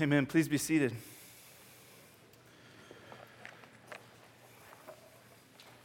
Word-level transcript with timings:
Amen. 0.00 0.24
Please 0.24 0.48
be 0.48 0.56
seated. 0.56 0.94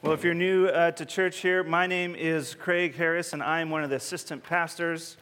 Well, 0.02 0.14
if 0.14 0.24
you're 0.24 0.34
new 0.34 0.68
uh, 0.68 0.92
to 0.92 1.06
church 1.06 1.40
here, 1.40 1.66
my 1.66 1.86
name 1.86 2.16
is 2.16 2.56
Craig 2.56 2.96
Harris, 2.96 3.34
and 3.34 3.44
I 3.44 3.60
am 3.60 3.70
one 3.70 3.84
of 3.84 3.90
the 3.90 3.98
assistant 3.98 4.42
pastors 4.42 5.18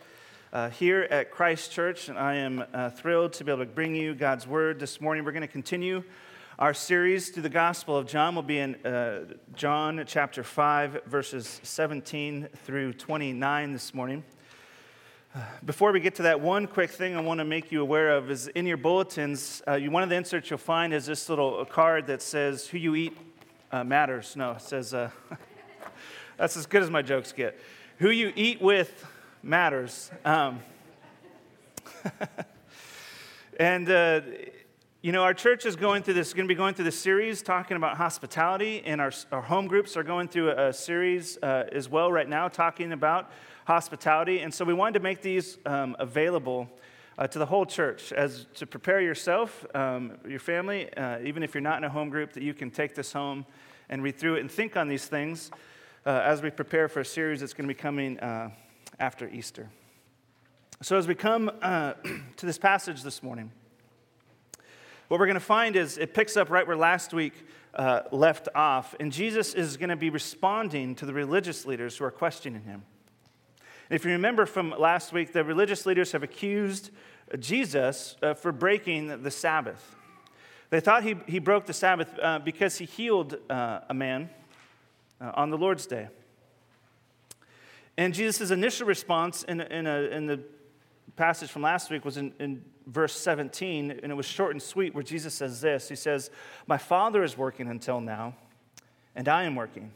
uh, 0.51 0.69
here 0.69 1.07
at 1.09 1.31
Christ 1.31 1.71
Church. 1.71 2.07
And 2.07 2.19
I 2.19 2.35
am 2.35 2.63
uh, 2.71 2.91
thrilled 2.91 3.33
to 3.33 3.43
be 3.43 3.51
able 3.51 3.65
to 3.65 3.71
bring 3.71 3.95
you 3.95 4.13
God's 4.13 4.45
word 4.45 4.79
this 4.79 5.01
morning. 5.01 5.25
We're 5.25 5.31
going 5.31 5.41
to 5.41 5.47
continue 5.47 6.03
our 6.59 6.75
series 6.75 7.29
through 7.29 7.43
the 7.43 7.49
Gospel 7.49 7.97
of 7.97 8.05
John. 8.05 8.35
We'll 8.35 8.43
be 8.43 8.59
in 8.59 8.75
uh, 8.85 9.25
John 9.55 10.03
chapter 10.05 10.43
5, 10.43 11.05
verses 11.07 11.59
17 11.63 12.47
through 12.63 12.93
29 12.93 13.73
this 13.73 13.91
morning. 13.95 14.23
Before 15.65 15.91
we 15.91 15.99
get 15.99 16.15
to 16.15 16.23
that, 16.23 16.41
one 16.41 16.67
quick 16.67 16.91
thing 16.91 17.15
I 17.15 17.21
want 17.21 17.39
to 17.39 17.45
make 17.45 17.71
you 17.71 17.81
aware 17.81 18.11
of 18.11 18.29
is 18.29 18.47
in 18.47 18.65
your 18.65 18.77
bulletins, 18.77 19.61
uh, 19.67 19.73
you, 19.73 19.91
one 19.91 20.03
of 20.03 20.09
the 20.09 20.15
inserts 20.15 20.49
you'll 20.49 20.59
find 20.59 20.93
is 20.93 21.05
this 21.05 21.29
little 21.29 21.65
card 21.65 22.07
that 22.07 22.21
says, 22.21 22.67
Who 22.67 22.77
you 22.77 22.95
eat 22.95 23.17
uh, 23.71 23.83
matters. 23.83 24.35
No, 24.35 24.51
it 24.51 24.61
says, 24.61 24.93
uh, 24.93 25.09
That's 26.37 26.57
as 26.57 26.65
good 26.65 26.83
as 26.83 26.89
my 26.89 27.01
jokes 27.01 27.31
get. 27.31 27.59
Who 27.99 28.09
you 28.09 28.33
eat 28.35 28.61
with 28.61 29.05
matters. 29.41 30.11
Um, 30.25 30.59
and, 33.59 33.89
uh, 33.89 34.21
you 35.01 35.11
know, 35.11 35.23
our 35.23 35.33
church 35.33 35.65
is 35.65 35.75
going 35.75 36.03
through 36.03 36.15
this, 36.15 36.33
going 36.33 36.47
to 36.47 36.53
be 36.53 36.57
going 36.57 36.73
through 36.73 36.85
this 36.85 36.99
series 36.99 37.41
talking 37.41 37.77
about 37.77 37.97
hospitality, 37.97 38.81
and 38.85 39.01
our, 39.01 39.11
our 39.31 39.41
home 39.41 39.67
groups 39.67 39.97
are 39.97 40.03
going 40.03 40.27
through 40.27 40.51
a, 40.51 40.69
a 40.69 40.73
series 40.73 41.37
uh, 41.41 41.65
as 41.71 41.89
well 41.89 42.11
right 42.11 42.27
now 42.27 42.47
talking 42.47 42.91
about 42.93 43.31
hospitality. 43.65 44.39
And 44.39 44.53
so 44.53 44.65
we 44.65 44.73
wanted 44.73 44.93
to 44.95 44.99
make 44.99 45.21
these 45.21 45.57
um, 45.65 45.95
available 45.99 46.69
uh, 47.17 47.27
to 47.27 47.39
the 47.39 47.45
whole 47.45 47.65
church 47.65 48.11
as 48.11 48.45
to 48.55 48.65
prepare 48.65 48.99
yourself, 48.99 49.65
um, 49.75 50.13
your 50.27 50.39
family, 50.39 50.91
uh, 50.95 51.19
even 51.23 51.43
if 51.43 51.53
you're 51.53 51.61
not 51.61 51.77
in 51.77 51.83
a 51.83 51.89
home 51.89 52.09
group, 52.09 52.33
that 52.33 52.43
you 52.43 52.53
can 52.53 52.71
take 52.71 52.95
this 52.95 53.13
home 53.13 53.45
and 53.89 54.03
read 54.03 54.17
through 54.17 54.35
it 54.35 54.41
and 54.41 54.51
think 54.51 54.75
on 54.75 54.87
these 54.87 55.05
things 55.05 55.51
uh, 56.05 56.09
as 56.09 56.41
we 56.41 56.49
prepare 56.49 56.87
for 56.87 57.01
a 57.01 57.05
series 57.05 57.39
that's 57.39 57.53
going 57.53 57.67
to 57.67 57.73
be 57.73 57.79
coming 57.79 58.19
uh, 58.19 58.49
after 58.99 59.29
Easter. 59.29 59.69
So, 60.81 60.97
as 60.97 61.07
we 61.07 61.15
come 61.15 61.51
uh, 61.61 61.93
to 62.37 62.45
this 62.45 62.57
passage 62.57 63.03
this 63.03 63.23
morning, 63.23 63.51
what 65.07 65.19
we're 65.19 65.27
going 65.27 65.35
to 65.35 65.39
find 65.39 65.75
is 65.75 65.97
it 65.97 66.13
picks 66.13 66.35
up 66.35 66.49
right 66.49 66.65
where 66.65 66.75
last 66.75 67.13
week 67.13 67.33
uh, 67.75 68.01
left 68.11 68.49
off, 68.55 68.95
and 68.99 69.11
Jesus 69.11 69.53
is 69.53 69.77
going 69.77 69.89
to 69.89 69.95
be 69.95 70.09
responding 70.09 70.95
to 70.95 71.05
the 71.05 71.13
religious 71.13 71.65
leaders 71.65 71.97
who 71.97 72.05
are 72.05 72.11
questioning 72.11 72.63
him. 72.63 72.83
If 73.93 74.05
you 74.05 74.11
remember 74.13 74.47
from 74.47 74.73
last 74.75 75.13
week, 75.13 75.33
the 75.33 75.43
religious 75.43 75.85
leaders 75.85 76.13
have 76.13 76.23
accused 76.23 76.89
Jesus 77.37 78.15
uh, 78.23 78.33
for 78.33 78.51
breaking 78.51 79.21
the 79.21 79.29
Sabbath. 79.29 79.95
They 80.71 80.79
thought 80.79 81.03
he, 81.03 81.15
he 81.27 81.37
broke 81.37 81.67
the 81.67 81.73
Sabbath 81.73 82.09
uh, 82.19 82.39
because 82.39 82.79
he 82.79 82.85
healed 82.85 83.37
uh, 83.51 83.81
a 83.87 83.93
man 83.93 84.31
uh, 85.21 85.33
on 85.35 85.51
the 85.51 85.59
Lord's 85.59 85.85
day. 85.85 86.07
And 87.95 88.15
Jesus' 88.15 88.49
initial 88.49 88.87
response 88.87 89.43
in, 89.43 89.61
in, 89.61 89.85
a, 89.85 89.99
in, 90.05 90.25
the 90.25 90.39
passage 91.15 91.51
from 91.51 91.61
last 91.61 91.91
week 91.91 92.03
was 92.03 92.17
in, 92.17 92.33
in 92.39 92.65
verse 92.87 93.15
17, 93.15 93.91
and 93.91 94.11
it 94.11 94.15
was 94.15 94.25
short 94.25 94.53
and 94.53 94.61
sweet, 94.61 94.95
where 94.95 95.03
Jesus 95.03 95.35
says 95.35 95.61
this 95.61 95.87
He 95.87 95.95
says, 95.95 96.31
My 96.65 96.79
Father 96.79 97.23
is 97.23 97.37
working 97.37 97.67
until 97.67 98.01
now, 98.01 98.33
and 99.15 99.27
I 99.29 99.43
am 99.43 99.53
working. 99.53 99.91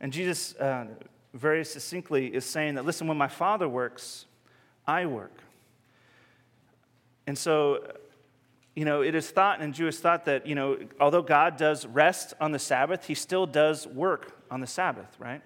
And 0.00 0.12
Jesus 0.12 0.56
uh, 0.56 0.86
very 1.34 1.64
succinctly 1.64 2.34
is 2.34 2.44
saying 2.44 2.76
that, 2.76 2.84
listen, 2.84 3.06
when 3.06 3.18
my 3.18 3.28
Father 3.28 3.68
works, 3.68 4.26
I 4.86 5.04
work. 5.06 5.42
And 7.26 7.36
so, 7.36 7.92
you 8.76 8.84
know, 8.84 9.02
it 9.02 9.14
is 9.14 9.30
thought 9.30 9.60
in 9.60 9.72
Jewish 9.72 9.96
thought 9.96 10.24
that, 10.26 10.46
you 10.46 10.54
know, 10.54 10.78
although 11.00 11.22
God 11.22 11.56
does 11.56 11.86
rest 11.86 12.34
on 12.40 12.52
the 12.52 12.58
Sabbath, 12.58 13.06
he 13.06 13.14
still 13.14 13.46
does 13.46 13.86
work 13.86 14.40
on 14.50 14.60
the 14.60 14.66
Sabbath, 14.66 15.08
right? 15.18 15.42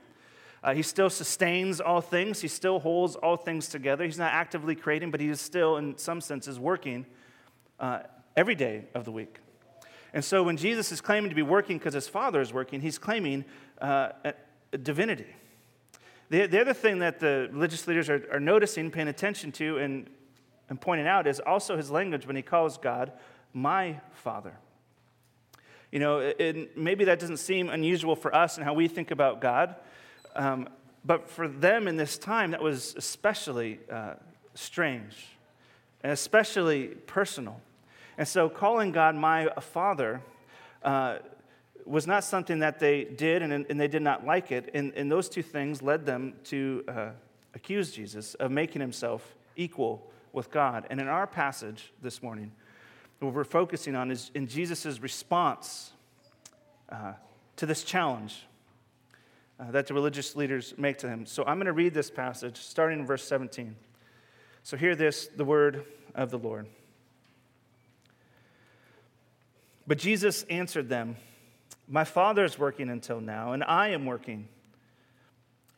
Uh, 0.62 0.74
he 0.74 0.82
still 0.82 1.08
sustains 1.08 1.80
all 1.80 2.00
things. 2.00 2.40
He 2.40 2.48
still 2.48 2.80
holds 2.80 3.16
all 3.16 3.36
things 3.36 3.68
together. 3.68 4.04
He's 4.04 4.18
not 4.18 4.32
actively 4.32 4.74
creating, 4.74 5.10
but 5.10 5.20
he 5.20 5.28
is 5.28 5.40
still, 5.40 5.76
in 5.76 5.96
some 5.96 6.20
senses, 6.20 6.58
working 6.58 7.06
uh, 7.78 8.00
every 8.36 8.54
day 8.54 8.86
of 8.94 9.04
the 9.04 9.12
week. 9.12 9.38
And 10.12 10.24
so 10.24 10.42
when 10.42 10.56
Jesus 10.56 10.90
is 10.90 11.00
claiming 11.00 11.30
to 11.30 11.36
be 11.36 11.42
working 11.42 11.78
because 11.78 11.94
his 11.94 12.08
Father 12.08 12.40
is 12.40 12.52
working, 12.52 12.80
he's 12.80 12.98
claiming 12.98 13.44
uh, 13.80 14.10
divinity. 14.82 15.26
The, 16.30 16.46
the 16.46 16.60
other 16.60 16.74
thing 16.74 16.98
that 16.98 17.20
the 17.20 17.48
religious 17.52 17.86
leaders 17.86 18.10
are, 18.10 18.22
are 18.32 18.40
noticing, 18.40 18.90
paying 18.90 19.08
attention 19.08 19.50
to, 19.52 19.78
and, 19.78 20.08
and 20.68 20.80
pointing 20.80 21.06
out 21.06 21.26
is 21.26 21.40
also 21.40 21.76
his 21.76 21.90
language 21.90 22.26
when 22.26 22.36
he 22.36 22.42
calls 22.42 22.76
God 22.76 23.12
my 23.54 24.00
Father. 24.12 24.54
You 25.90 26.00
know, 26.00 26.18
it, 26.18 26.76
maybe 26.76 27.06
that 27.06 27.18
doesn't 27.18 27.38
seem 27.38 27.70
unusual 27.70 28.14
for 28.14 28.34
us 28.34 28.56
and 28.56 28.64
how 28.64 28.74
we 28.74 28.88
think 28.88 29.10
about 29.10 29.40
God, 29.40 29.74
um, 30.36 30.68
but 31.04 31.30
for 31.30 31.48
them 31.48 31.88
in 31.88 31.96
this 31.96 32.18
time, 32.18 32.50
that 32.50 32.62
was 32.62 32.94
especially 32.96 33.80
uh, 33.90 34.14
strange 34.54 35.14
and 36.02 36.12
especially 36.12 36.88
personal. 36.88 37.60
And 38.18 38.28
so, 38.28 38.50
calling 38.50 38.92
God 38.92 39.14
my 39.14 39.48
Father 39.60 40.20
uh, 40.82 41.18
was 41.88 42.06
not 42.06 42.22
something 42.22 42.58
that 42.58 42.78
they 42.78 43.04
did 43.04 43.42
and, 43.42 43.52
and 43.52 43.80
they 43.80 43.88
did 43.88 44.02
not 44.02 44.24
like 44.24 44.52
it. 44.52 44.70
And, 44.74 44.92
and 44.94 45.10
those 45.10 45.28
two 45.28 45.42
things 45.42 45.82
led 45.82 46.04
them 46.04 46.34
to 46.44 46.84
uh, 46.86 47.08
accuse 47.54 47.92
Jesus 47.92 48.34
of 48.34 48.50
making 48.50 48.80
himself 48.80 49.34
equal 49.56 50.10
with 50.32 50.50
God. 50.50 50.86
And 50.90 51.00
in 51.00 51.08
our 51.08 51.26
passage 51.26 51.92
this 52.02 52.22
morning, 52.22 52.52
what 53.20 53.32
we're 53.32 53.44
focusing 53.44 53.96
on 53.96 54.10
is 54.10 54.30
in 54.34 54.46
Jesus' 54.46 55.00
response 55.00 55.92
uh, 56.90 57.14
to 57.56 57.66
this 57.66 57.82
challenge 57.82 58.46
uh, 59.58 59.70
that 59.70 59.86
the 59.86 59.94
religious 59.94 60.36
leaders 60.36 60.74
make 60.76 60.98
to 60.98 61.08
him. 61.08 61.26
So 61.26 61.42
I'm 61.44 61.56
going 61.56 61.66
to 61.66 61.72
read 61.72 61.94
this 61.94 62.10
passage 62.10 62.58
starting 62.58 63.00
in 63.00 63.06
verse 63.06 63.24
17. 63.24 63.74
So 64.62 64.76
hear 64.76 64.94
this, 64.94 65.28
the 65.28 65.44
word 65.44 65.84
of 66.14 66.30
the 66.30 66.38
Lord. 66.38 66.66
But 69.86 69.98
Jesus 69.98 70.44
answered 70.44 70.88
them. 70.90 71.16
My 71.88 72.04
father 72.04 72.44
is 72.44 72.58
working 72.58 72.90
until 72.90 73.20
now, 73.20 73.52
and 73.52 73.64
I 73.64 73.88
am 73.88 74.04
working. 74.04 74.48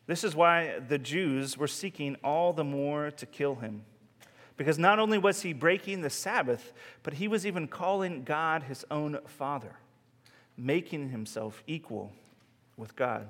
This 0.07 0.25
is 0.25 0.35
why 0.35 0.81
the 0.81 0.99
Jews 0.99 1.57
were 1.57 1.69
seeking 1.69 2.17
all 2.25 2.53
the 2.53 2.65
more 2.65 3.13
to 3.13 3.27
kill 3.27 3.55
him. 3.55 3.85
Because 4.57 4.79
not 4.79 4.99
only 4.99 5.19
was 5.19 5.43
he 5.43 5.53
breaking 5.53 6.01
the 6.01 6.11
Sabbath, 6.11 6.73
but 7.05 7.15
he 7.15 7.29
was 7.29 7.47
even 7.47 7.69
calling 7.69 8.25
God 8.25 8.65
his 8.65 8.85
own 8.91 9.19
father, 9.25 9.77
making 10.57 11.11
himself 11.11 11.63
equal 11.67 12.13
with 12.77 12.97
God. 12.97 13.29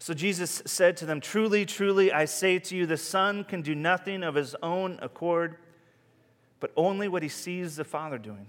So 0.00 0.14
Jesus 0.14 0.62
said 0.66 0.96
to 0.96 1.06
them, 1.06 1.20
Truly, 1.20 1.64
truly, 1.64 2.10
I 2.10 2.24
say 2.24 2.58
to 2.58 2.76
you, 2.76 2.86
the 2.86 2.96
Son 2.96 3.44
can 3.44 3.62
do 3.62 3.74
nothing 3.74 4.22
of 4.24 4.34
his 4.34 4.56
own 4.62 4.98
accord, 5.00 5.56
but 6.58 6.72
only 6.76 7.06
what 7.06 7.22
he 7.22 7.28
sees 7.28 7.76
the 7.76 7.84
Father 7.84 8.18
doing. 8.18 8.48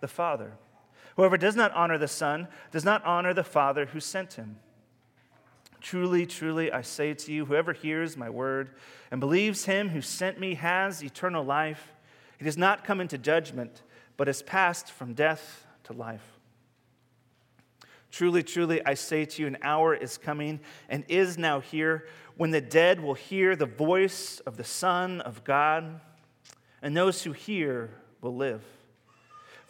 the 0.00 0.08
Father. 0.08 0.52
Whoever 1.16 1.36
does 1.36 1.56
not 1.56 1.72
honor 1.72 1.98
the 1.98 2.08
Son 2.08 2.48
does 2.70 2.84
not 2.84 3.04
honor 3.04 3.34
the 3.34 3.44
Father 3.44 3.86
who 3.86 4.00
sent 4.00 4.34
him. 4.34 4.58
Truly, 5.80 6.26
truly, 6.26 6.70
I 6.70 6.82
say 6.82 7.14
to 7.14 7.32
you, 7.32 7.46
whoever 7.46 7.72
hears 7.72 8.16
my 8.16 8.28
word 8.28 8.70
and 9.10 9.20
believes 9.20 9.64
him 9.64 9.88
who 9.88 10.02
sent 10.02 10.38
me 10.38 10.54
has 10.54 11.02
eternal 11.02 11.44
life. 11.44 11.92
He 12.38 12.44
does 12.44 12.58
not 12.58 12.84
come 12.84 13.00
into 13.00 13.18
judgment, 13.18 13.82
but 14.16 14.26
has 14.26 14.42
passed 14.42 14.90
from 14.90 15.14
death 15.14 15.66
to 15.84 15.92
life. 15.92 16.38
Truly, 18.10 18.42
truly, 18.42 18.84
I 18.84 18.94
say 18.94 19.24
to 19.24 19.42
you, 19.42 19.48
an 19.48 19.58
hour 19.62 19.94
is 19.94 20.18
coming 20.18 20.60
and 20.88 21.04
is 21.08 21.38
now 21.38 21.60
here 21.60 22.06
when 22.36 22.50
the 22.50 22.60
dead 22.60 23.00
will 23.00 23.14
hear 23.14 23.54
the 23.54 23.66
voice 23.66 24.40
of 24.40 24.56
the 24.56 24.64
Son 24.64 25.20
of 25.20 25.44
God, 25.44 26.00
and 26.82 26.96
those 26.96 27.22
who 27.22 27.32
hear 27.32 27.90
will 28.20 28.34
live. 28.34 28.62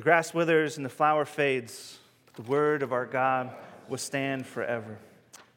The 0.00 0.04
grass 0.04 0.32
withers 0.32 0.78
and 0.78 0.86
the 0.86 0.88
flower 0.88 1.26
fades. 1.26 1.98
But 2.24 2.42
the 2.42 2.50
word 2.50 2.82
of 2.82 2.90
our 2.90 3.04
God 3.04 3.50
will 3.86 3.98
stand 3.98 4.46
forever. 4.46 4.96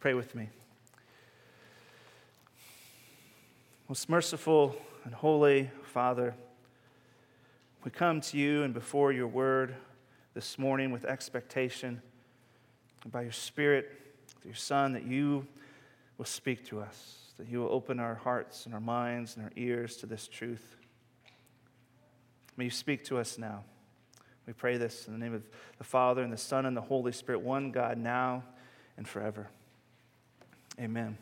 Pray 0.01 0.15
with 0.15 0.35
me. 0.35 0.49
Most 3.87 4.09
merciful 4.09 4.75
and 5.05 5.13
holy 5.13 5.71
Father, 5.83 6.35
we 7.85 7.91
come 7.91 8.19
to 8.19 8.37
you 8.37 8.63
and 8.63 8.73
before 8.73 9.13
your 9.13 9.29
word 9.29 9.75
this 10.33 10.59
morning 10.59 10.91
with 10.91 11.05
expectation 11.05 12.01
and 13.03 13.13
by 13.13 13.21
your 13.21 13.31
Spirit, 13.31 13.97
through 14.27 14.49
your 14.49 14.55
Son, 14.55 14.91
that 14.91 15.05
you 15.05 15.47
will 16.17 16.25
speak 16.25 16.65
to 16.65 16.81
us, 16.81 17.31
that 17.37 17.47
you 17.47 17.61
will 17.61 17.71
open 17.71 17.97
our 17.97 18.15
hearts 18.15 18.65
and 18.65 18.73
our 18.73 18.81
minds 18.81 19.37
and 19.37 19.45
our 19.45 19.53
ears 19.55 19.95
to 19.95 20.05
this 20.05 20.27
truth. 20.27 20.75
May 22.57 22.65
you 22.65 22.71
speak 22.71 23.05
to 23.05 23.17
us 23.17 23.37
now. 23.37 23.63
We 24.45 24.53
pray 24.53 24.77
this 24.77 25.07
in 25.07 25.13
the 25.13 25.19
name 25.19 25.33
of 25.33 25.47
the 25.77 25.83
Father 25.83 26.21
and 26.21 26.31
the 26.31 26.37
Son 26.37 26.65
and 26.65 26.75
the 26.75 26.81
Holy 26.81 27.11
Spirit, 27.11 27.41
one 27.41 27.71
God, 27.71 27.97
now 27.97 28.43
and 28.97 29.07
forever. 29.07 29.47
Amen. 30.79 31.17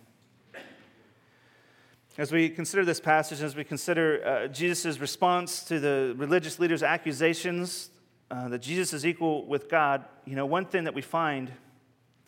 As 2.18 2.32
we 2.32 2.50
consider 2.50 2.84
this 2.84 3.00
passage, 3.00 3.42
as 3.42 3.56
we 3.56 3.64
consider 3.64 4.26
uh, 4.26 4.48
Jesus' 4.48 5.00
response 5.00 5.64
to 5.66 5.80
the 5.80 6.14
religious 6.18 6.60
leaders' 6.60 6.84
accusations 6.84 7.90
uh, 8.30 8.50
that 8.50 8.60
Jesus 8.60 8.92
is 8.94 9.06
equal 9.06 9.46
with 9.46 9.70
God, 9.70 10.04
you 10.26 10.36
know, 10.36 10.46
one 10.46 10.66
thing 10.66 10.84
that 10.86 10.94
we 10.94 11.02
find 11.02 11.52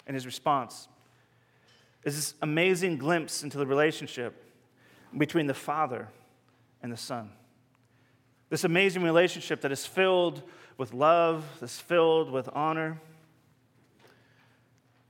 in 0.08 0.14
his 0.14 0.26
response 0.26 0.88
is 2.04 2.16
this 2.16 2.34
amazing 2.42 2.98
glimpse 2.98 3.44
into 3.44 3.58
the 3.58 3.66
relationship 3.66 4.46
between 5.18 5.48
the 5.48 5.54
Father 5.54 6.08
and 6.82 6.92
the 6.92 6.98
Son. 6.98 7.32
This 8.50 8.64
amazing 8.64 9.04
relationship 9.04 9.62
that 9.62 9.72
is 9.72 9.86
filled 9.86 10.44
with 10.78 10.94
love, 10.94 11.46
that's 11.60 11.80
filled 11.80 12.32
with 12.32 12.50
honor. 12.54 13.00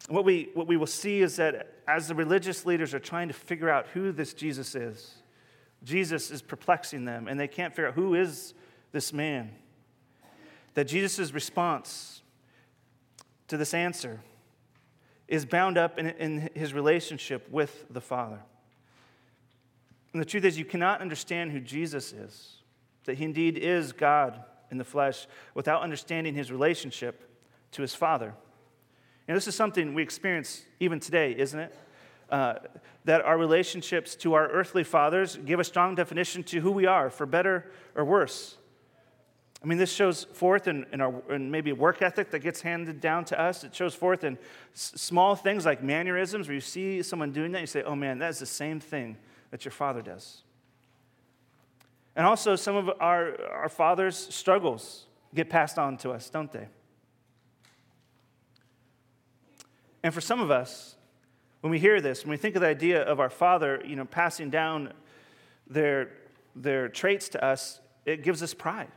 What 0.10 0.25
we, 0.25 0.50
what 0.54 0.68
we 0.68 0.77
will 0.77 0.88
see 0.88 1.21
is 1.21 1.38
that 1.38 1.75
as 1.88 2.07
the 2.07 2.15
religious 2.15 2.65
leaders 2.65 2.94
are 2.94 3.00
trying 3.00 3.30
to 3.30 3.33
figure 3.33 3.69
out 3.69 3.88
who 3.88 4.12
this 4.12 4.33
Jesus 4.33 4.75
is, 4.75 5.15
Jesus 5.83 6.31
is 6.31 6.42
perplexing 6.42 7.06
them, 7.06 7.27
and 7.27 7.39
they 7.39 7.48
can't 7.48 7.74
figure 7.74 7.88
out 7.88 7.94
who 7.94 8.15
is 8.15 8.54
this 8.92 9.13
man. 9.13 9.51
That 10.74 10.86
Jesus' 10.86 11.33
response 11.33 12.21
to 13.48 13.57
this 13.57 13.74
answer 13.74 14.21
is 15.27 15.45
bound 15.45 15.77
up 15.77 15.98
in, 16.00 16.07
in 16.07 16.50
his 16.54 16.74
relationship 16.74 17.50
with 17.50 17.86
the 17.89 18.01
Father. 18.01 18.39
And 20.12 20.21
the 20.21 20.25
truth 20.25 20.45
is, 20.45 20.57
you 20.57 20.65
cannot 20.65 21.01
understand 21.01 21.51
who 21.51 21.60
Jesus 21.60 22.13
is, 22.13 22.57
that 23.06 23.18
he 23.18 23.25
indeed 23.25 23.57
is 23.57 23.94
God 23.94 24.44
in 24.71 24.77
the 24.77 24.83
flesh, 24.83 25.27
without 25.54 25.81
understanding 25.81 26.33
his 26.33 26.51
relationship 26.51 27.30
to 27.71 27.81
his 27.81 27.94
Father. 27.95 28.33
And 29.27 29.38
this 29.38 29.48
is 29.48 29.56
something 29.56 29.94
we 29.94 30.04
experience 30.04 30.63
even 30.80 31.00
today, 31.00 31.36
isn't 31.38 31.60
it? 31.60 31.75
Uh, 32.30 32.56
that 33.06 33.21
our 33.21 33.38
relationships 33.38 34.15
to 34.15 34.33
our 34.33 34.48
earthly 34.50 34.83
fathers 34.83 35.38
give 35.45 35.60
a 35.60 35.63
strong 35.63 35.95
definition 35.95 36.44
to 36.44 36.60
who 36.62 36.71
we 36.71 36.86
are, 36.86 37.10
for 37.10 37.25
better 37.25 37.71
or 37.95 38.04
worse. 38.04 38.57
I 39.62 39.65
mean, 39.65 39.77
this 39.77 39.94
shows 39.94 40.25
forth 40.25 40.68
in, 40.68 40.86
in, 40.92 41.00
our, 41.00 41.21
in 41.30 41.50
maybe 41.50 41.71
work 41.71 42.01
ethic 42.01 42.31
that 42.31 42.39
gets 42.39 42.62
handed 42.62 43.00
down 43.00 43.24
to 43.25 43.39
us. 43.39 43.63
It 43.63 43.74
shows 43.74 43.95
forth 43.95 44.24
in 44.24 44.38
s- 44.74 44.94
small 44.95 45.36
things 45.36 45.65
like 45.65 45.81
mannerisms, 45.81 46.48
where 46.48 46.56
you 46.56 46.62
see 46.62 47.01
someone 47.01 47.31
doing 47.31 47.54
that, 47.54 47.62
you 47.62 47.68
say, 47.68 47.83
oh 47.83 47.95
man, 47.95 48.19
that 48.19 48.30
is 48.30 48.39
the 48.39 48.45
same 48.45 48.80
thing 48.80 49.15
that 49.51 49.63
your 49.63 49.71
father 49.71 50.01
does. 50.01 50.42
And 52.15 52.25
also, 52.25 52.56
some 52.56 52.75
of 52.75 52.89
our, 53.00 53.39
our 53.51 53.69
father's 53.69 54.15
struggles 54.18 55.07
get 55.33 55.50
passed 55.50 55.80
on 55.80 55.98
to 55.98 56.12
us, 56.12 56.30
don't 56.30 56.51
they? 56.51 56.68
And 60.04 60.13
for 60.13 60.21
some 60.21 60.42
of 60.42 60.51
us, 60.51 60.95
when 61.62 61.71
we 61.71 61.80
hear 61.80 62.01
this, 62.01 62.24
when 62.24 62.31
we 62.31 62.38
think 62.38 62.56
of 62.56 62.62
the 62.62 62.68
idea 62.68 63.01
of 63.01 63.19
our 63.19 63.30
father, 63.30 63.81
you 63.86 63.95
know, 63.95 64.06
passing 64.06 64.50
down 64.50 64.94
their, 65.68 66.12
their 66.56 66.89
traits 66.89 67.30
to 67.30 67.44
us, 67.44 67.80
it 68.06 68.21
gives 68.21 68.44
us 68.44 68.54
pride. 68.54 68.92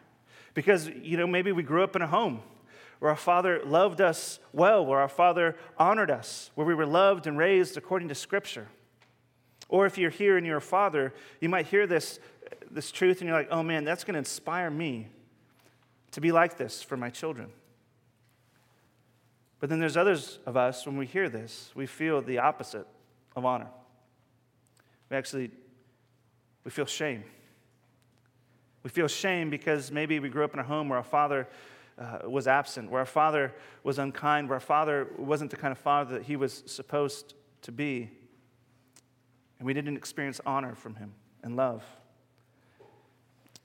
Because, 0.53 0.89
you 0.89 1.17
know, 1.17 1.27
maybe 1.27 1.53
we 1.53 1.63
grew 1.63 1.85
up 1.85 1.95
in 1.95 2.03
a 2.03 2.07
home 2.07 2.43
where 2.99 3.11
our 3.11 3.17
father 3.17 3.61
loved 3.65 4.01
us 4.01 4.41
well, 4.53 4.85
where 4.85 4.99
our 4.99 5.09
father 5.09 5.57
honored 5.79 6.11
us, 6.11 6.51
where 6.55 6.67
we 6.67 6.75
were 6.75 6.87
loved 6.87 7.27
and 7.27 7.39
raised 7.39 7.77
according 7.77 8.09
to 8.09 8.15
Scripture. 8.15 8.67
Or 9.69 9.87
if 9.87 9.99
you're 9.99 10.11
here 10.11 10.37
and 10.37 10.47
you're 10.47 10.57
a 10.57 10.63
father, 10.63 11.13
you 11.41 11.49
might 11.49 11.67
hear 11.67 11.87
this, 11.87 12.19
this 12.71 12.91
truth 12.91 13.21
and 13.21 13.29
you're 13.29 13.37
like, 13.37 13.49
oh 13.51 13.63
man, 13.63 13.85
that's 13.85 14.05
going 14.05 14.15
to 14.15 14.19
inspire 14.19 14.71
me 14.71 15.09
to 16.13 16.21
be 16.21 16.33
like 16.33 16.57
this 16.57 16.83
for 16.83 16.97
my 16.97 17.11
children. 17.11 17.51
But 19.59 19.71
then 19.71 19.81
there's 19.81 19.97
others 19.97 20.39
of 20.47 20.57
us, 20.57 20.87
when 20.87 20.97
we 20.97 21.07
hear 21.07 21.29
this, 21.29 21.71
we 21.75 21.87
feel 21.87 22.21
the 22.21 22.39
opposite 22.39 22.87
of 23.35 23.45
honor. 23.45 23.69
We 25.11 25.17
actually, 25.17 25.51
we 26.65 26.71
feel 26.71 26.87
shame. 26.87 27.25
We 28.83 28.91
feel 28.91 29.09
shame 29.09 29.51
because 29.51 29.91
maybe 29.91 30.21
we 30.21 30.29
grew 30.29 30.45
up 30.45 30.55
in 30.55 30.61
a 30.61 30.65
home 30.65 30.89
where 30.89 30.99
our 30.99 31.05
father 31.05 31.49
uh, 31.99 32.29
was 32.29 32.47
absent, 32.47 32.91
where 32.91 33.01
our 33.01 33.07
father 33.07 33.55
was 33.83 33.99
unkind, 33.99 34.49
where 34.49 34.57
our 34.57 34.61
father 34.61 35.09
wasn't 35.17 35.51
the 35.51 35.57
kind 35.57 35.73
of 35.73 35.79
father 35.79 36.15
that 36.15 36.25
he 36.25 36.37
was 36.37 36.63
supposed 36.67 37.35
to 37.63 37.73
be. 37.73 38.11
And 39.59 39.67
we 39.67 39.73
didn't 39.73 39.97
experience 39.97 40.41
honor 40.45 40.75
from 40.75 40.97
him 40.97 41.15
and 41.43 41.57
love. 41.57 41.83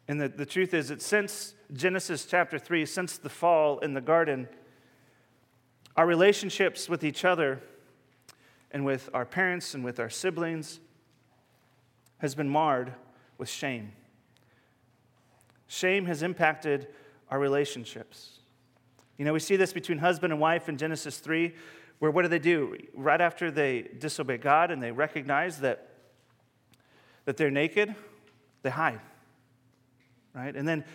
And 0.07 0.19
the, 0.19 0.27
the 0.27 0.45
truth 0.45 0.74
is 0.74 0.89
that 0.89 1.01
since 1.01 1.56
Genesis 1.74 2.25
chapter 2.25 2.59
3, 2.59 2.86
since 2.86 3.18
the 3.18 3.30
fall 3.30 3.80
in 3.80 3.94
the 3.94 4.01
garden, 4.01 4.48
our 5.95 6.06
relationships 6.06 6.89
with 6.89 7.03
each 7.03 7.24
other 7.25 7.62
and 8.71 8.86
with 8.86 9.09
our 9.13 9.25
parents 9.25 9.74
and 9.74 9.83
with 9.83 10.00
our 10.00 10.09
siblings 10.09 10.80
has 12.19 12.36
been 12.36 12.50
marred 12.50 12.94
with 13.38 13.50
shame. 13.50 13.92
Shame 15.67 16.05
has 16.05 16.24
impacted 16.24 16.88
our 17.29 17.39
relationships. 17.39 18.39
You 19.17 19.25
know, 19.25 19.34
we 19.34 19.39
see 19.39 19.55
this 19.55 19.74
between 19.74 20.00
husband 20.00 20.34
and 20.34 20.41
wife 20.41 20.67
in 20.67 20.77
Genesis 20.77 21.20
3, 21.20 21.53
where 22.00 22.12
what 22.12 22.24
do 22.24 22.27
they 22.27 22.39
do? 22.39 22.75
Right 22.93 23.22
after 23.22 23.51
they 23.51 23.84
disobey 24.00 24.38
God 24.38 24.72
and 24.72 24.81
they 24.81 24.91
recognize 24.91 25.60
that, 25.60 25.89
that 27.25 27.38
they're 27.38 27.51
naked, 27.51 27.93
they 28.63 28.70
hide. 28.70 29.00
Right? 30.34 30.56
And 30.56 30.68
then 30.68 30.86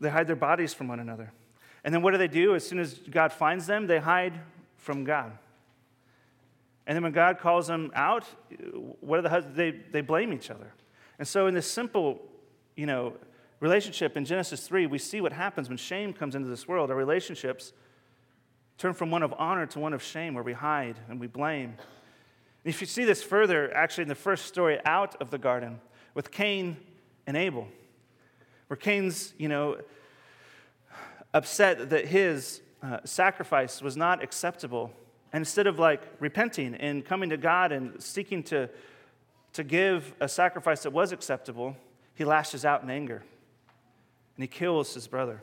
they 0.00 0.10
hide 0.10 0.26
their 0.26 0.36
bodies 0.36 0.74
from 0.74 0.88
one 0.88 1.00
another. 1.00 1.32
And 1.84 1.94
then 1.94 2.02
what 2.02 2.12
do 2.12 2.18
they 2.18 2.28
do? 2.28 2.54
As 2.54 2.66
soon 2.66 2.78
as 2.78 2.94
God 2.94 3.32
finds 3.32 3.66
them, 3.66 3.86
they 3.86 3.98
hide 3.98 4.40
from 4.76 5.04
God. 5.04 5.36
And 6.86 6.96
then 6.96 7.02
when 7.02 7.12
God 7.12 7.38
calls 7.38 7.66
them 7.66 7.90
out, 7.94 8.26
what 9.00 9.18
are 9.18 9.22
the 9.22 9.46
they 9.54 9.70
they 9.70 10.00
blame 10.02 10.32
each 10.32 10.50
other. 10.50 10.72
And 11.18 11.26
so 11.26 11.46
in 11.46 11.54
this 11.54 11.70
simple, 11.70 12.20
you 12.76 12.86
know, 12.86 13.14
relationship 13.60 14.16
in 14.16 14.24
Genesis 14.24 14.66
3, 14.66 14.86
we 14.86 14.98
see 14.98 15.20
what 15.20 15.32
happens 15.32 15.68
when 15.68 15.78
shame 15.78 16.12
comes 16.12 16.34
into 16.34 16.48
this 16.48 16.68
world. 16.68 16.90
Our 16.90 16.96
relationships 16.96 17.72
turn 18.76 18.92
from 18.92 19.10
one 19.10 19.22
of 19.22 19.32
honor 19.38 19.66
to 19.66 19.78
one 19.78 19.92
of 19.92 20.02
shame, 20.02 20.34
where 20.34 20.42
we 20.42 20.52
hide 20.52 20.98
and 21.08 21.20
we 21.20 21.26
blame. 21.26 21.70
And 22.64 22.74
if 22.74 22.80
you 22.80 22.86
see 22.86 23.04
this 23.04 23.22
further, 23.22 23.74
actually, 23.74 24.02
in 24.02 24.08
the 24.08 24.14
first 24.14 24.46
story 24.46 24.78
out 24.84 25.20
of 25.20 25.30
the 25.30 25.38
garden 25.38 25.80
with 26.14 26.30
Cain 26.30 26.76
and 27.26 27.36
Abel, 27.36 27.68
where 28.68 28.76
Cain's, 28.76 29.34
you 29.38 29.48
know, 29.48 29.78
upset 31.32 31.90
that 31.90 32.06
his 32.06 32.60
uh, 32.82 32.98
sacrifice 33.04 33.82
was 33.82 33.96
not 33.96 34.22
acceptable. 34.22 34.92
And 35.32 35.42
instead 35.42 35.66
of 35.66 35.78
like 35.78 36.02
repenting 36.20 36.74
and 36.74 37.04
coming 37.04 37.30
to 37.30 37.36
God 37.36 37.72
and 37.72 38.00
seeking 38.02 38.42
to, 38.44 38.70
to 39.54 39.64
give 39.64 40.14
a 40.20 40.28
sacrifice 40.28 40.84
that 40.84 40.92
was 40.92 41.12
acceptable, 41.12 41.76
he 42.14 42.24
lashes 42.24 42.64
out 42.64 42.82
in 42.82 42.90
anger 42.90 43.22
and 44.36 44.42
he 44.42 44.46
kills 44.46 44.94
his 44.94 45.06
brother. 45.06 45.42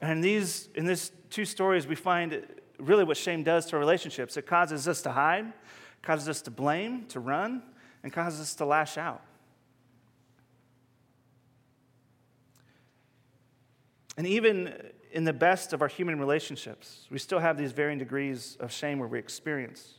And 0.00 0.12
in 0.12 0.20
these, 0.20 0.68
in 0.74 0.86
these 0.86 1.12
two 1.30 1.44
stories, 1.44 1.86
we 1.86 1.94
find 1.94 2.46
really 2.78 3.04
what 3.04 3.16
shame 3.16 3.42
does 3.42 3.66
to 3.66 3.76
our 3.76 3.80
relationships. 3.80 4.36
It 4.36 4.46
causes 4.46 4.86
us 4.88 5.02
to 5.02 5.12
hide, 5.12 5.52
causes 6.02 6.28
us 6.28 6.42
to 6.42 6.50
blame, 6.50 7.06
to 7.06 7.20
run, 7.20 7.62
and 8.02 8.12
causes 8.12 8.40
us 8.40 8.54
to 8.56 8.64
lash 8.64 8.98
out. 8.98 9.22
And 14.16 14.26
even 14.26 14.74
in 15.12 15.24
the 15.24 15.32
best 15.32 15.72
of 15.72 15.82
our 15.82 15.88
human 15.88 16.18
relationships, 16.18 17.06
we 17.10 17.18
still 17.18 17.40
have 17.40 17.56
these 17.56 17.72
varying 17.72 17.98
degrees 17.98 18.56
of 18.60 18.70
shame 18.72 18.98
where 18.98 19.08
we 19.08 19.18
experience. 19.18 19.94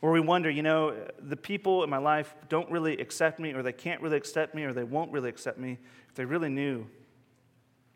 where 0.00 0.12
we 0.12 0.20
wonder, 0.20 0.48
you 0.48 0.62
know, 0.62 0.94
the 1.20 1.36
people 1.36 1.84
in 1.84 1.90
my 1.90 1.98
life 1.98 2.34
don't 2.48 2.70
really 2.70 2.96
accept 2.98 3.38
me, 3.38 3.52
or 3.52 3.62
they 3.62 3.72
can't 3.72 4.00
really 4.00 4.16
accept 4.16 4.54
me, 4.54 4.64
or 4.64 4.72
they 4.72 4.84
won't 4.84 5.12
really 5.12 5.28
accept 5.28 5.58
me 5.58 5.78
if 6.08 6.14
they 6.14 6.24
really 6.24 6.48
knew 6.48 6.86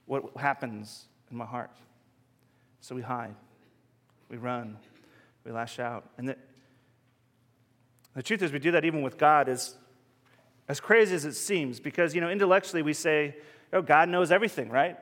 what 0.05 0.25
happens 0.37 1.07
in 1.31 1.37
my 1.37 1.47
heart. 1.47 1.71
So 2.83 2.95
we 2.95 3.01
hide, 3.01 3.35
we 4.29 4.37
run, 4.37 4.77
we 5.45 5.53
lash 5.53 5.79
out. 5.79 6.11
And 6.19 6.29
the, 6.29 6.37
the 8.15 8.23
truth 8.23 8.43
is, 8.43 8.53
we 8.53 8.59
do 8.59 8.73
that 8.73 8.85
even 8.85 9.01
with 9.01 9.17
God, 9.17 9.49
is 9.49 9.75
as 10.69 10.81
crazy 10.81 11.15
as 11.15 11.25
it 11.25 11.35
seems, 11.35 11.81
because, 11.81 12.15
you 12.15 12.21
know, 12.21 12.29
intellectually 12.29 12.83
we 12.83 12.93
say, 12.93 13.37
oh, 13.75 13.83
God 13.83 14.09
knows 14.09 14.33
everything, 14.33 14.71
right? 14.71 14.97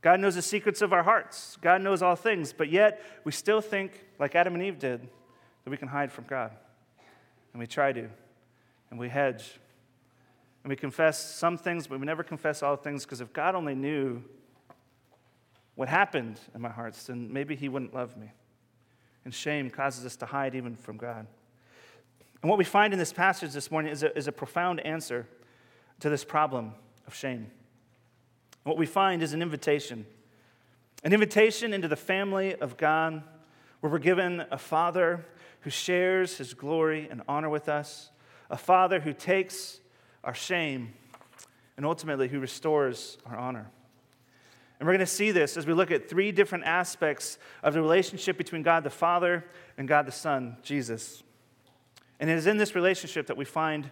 God 0.00 0.20
knows 0.20 0.36
the 0.36 0.42
secrets 0.42 0.80
of 0.80 0.92
our 0.92 1.02
hearts. 1.02 1.58
God 1.60 1.82
knows 1.82 2.02
all 2.02 2.14
things, 2.14 2.52
but 2.52 2.70
yet 2.70 3.02
we 3.24 3.32
still 3.32 3.60
think, 3.60 4.04
like 4.18 4.36
Adam 4.36 4.54
and 4.54 4.62
Eve 4.62 4.78
did, 4.78 5.00
that 5.64 5.70
we 5.70 5.76
can 5.76 5.88
hide 5.88 6.12
from 6.12 6.24
God. 6.28 6.52
And 7.52 7.58
we 7.58 7.66
try 7.66 7.92
to, 7.92 8.08
and 8.90 9.00
we 9.00 9.08
hedge. 9.08 9.58
And 10.62 10.70
we 10.70 10.76
confess 10.76 11.34
some 11.34 11.58
things, 11.58 11.86
but 11.86 11.98
we 11.98 12.06
never 12.06 12.22
confess 12.22 12.62
all 12.62 12.76
things 12.76 13.04
because 13.04 13.20
if 13.20 13.32
God 13.32 13.54
only 13.54 13.74
knew 13.74 14.22
what 15.74 15.88
happened 15.88 16.38
in 16.54 16.60
my 16.60 16.68
hearts, 16.68 17.04
then 17.04 17.32
maybe 17.32 17.56
He 17.56 17.68
wouldn't 17.68 17.94
love 17.94 18.16
me. 18.16 18.32
And 19.24 19.34
shame 19.34 19.70
causes 19.70 20.04
us 20.04 20.16
to 20.16 20.26
hide 20.26 20.54
even 20.54 20.76
from 20.76 20.96
God. 20.96 21.26
And 22.42 22.48
what 22.48 22.58
we 22.58 22.64
find 22.64 22.92
in 22.92 22.98
this 22.98 23.12
passage 23.12 23.52
this 23.52 23.70
morning 23.70 23.90
is 23.90 24.02
a, 24.02 24.16
is 24.16 24.28
a 24.28 24.32
profound 24.32 24.80
answer 24.80 25.26
to 26.00 26.08
this 26.08 26.24
problem 26.24 26.74
of 27.08 27.14
shame. 27.14 27.50
What 28.62 28.76
we 28.78 28.86
find 28.86 29.20
is 29.20 29.32
an 29.32 29.42
invitation 29.42 30.06
an 31.04 31.12
invitation 31.12 31.72
into 31.72 31.86
the 31.86 31.96
family 31.96 32.56
of 32.56 32.76
God, 32.76 33.22
where 33.80 33.92
we're 33.92 33.98
given 33.98 34.44
a 34.50 34.58
father 34.58 35.24
who 35.60 35.70
shares 35.70 36.38
his 36.38 36.54
glory 36.54 37.06
and 37.08 37.22
honor 37.28 37.48
with 37.48 37.68
us, 37.68 38.10
a 38.50 38.56
father 38.56 38.98
who 38.98 39.12
takes 39.12 39.78
our 40.24 40.34
shame, 40.34 40.92
and 41.76 41.86
ultimately 41.86 42.26
who 42.26 42.40
restores 42.40 43.16
our 43.26 43.36
honor. 43.36 43.70
And 44.80 44.86
we're 44.86 44.94
going 44.94 45.00
to 45.00 45.06
see 45.06 45.30
this 45.30 45.56
as 45.56 45.66
we 45.66 45.72
look 45.72 45.92
at 45.92 46.08
three 46.08 46.32
different 46.32 46.64
aspects 46.64 47.38
of 47.62 47.74
the 47.74 47.80
relationship 47.80 48.36
between 48.36 48.62
God 48.62 48.82
the 48.82 48.90
Father 48.90 49.44
and 49.76 49.86
God 49.86 50.06
the 50.06 50.12
Son, 50.12 50.56
Jesus. 50.62 51.22
And 52.18 52.28
it 52.28 52.36
is 52.36 52.46
in 52.48 52.56
this 52.56 52.74
relationship 52.74 53.28
that 53.28 53.36
we 53.36 53.44
find 53.44 53.90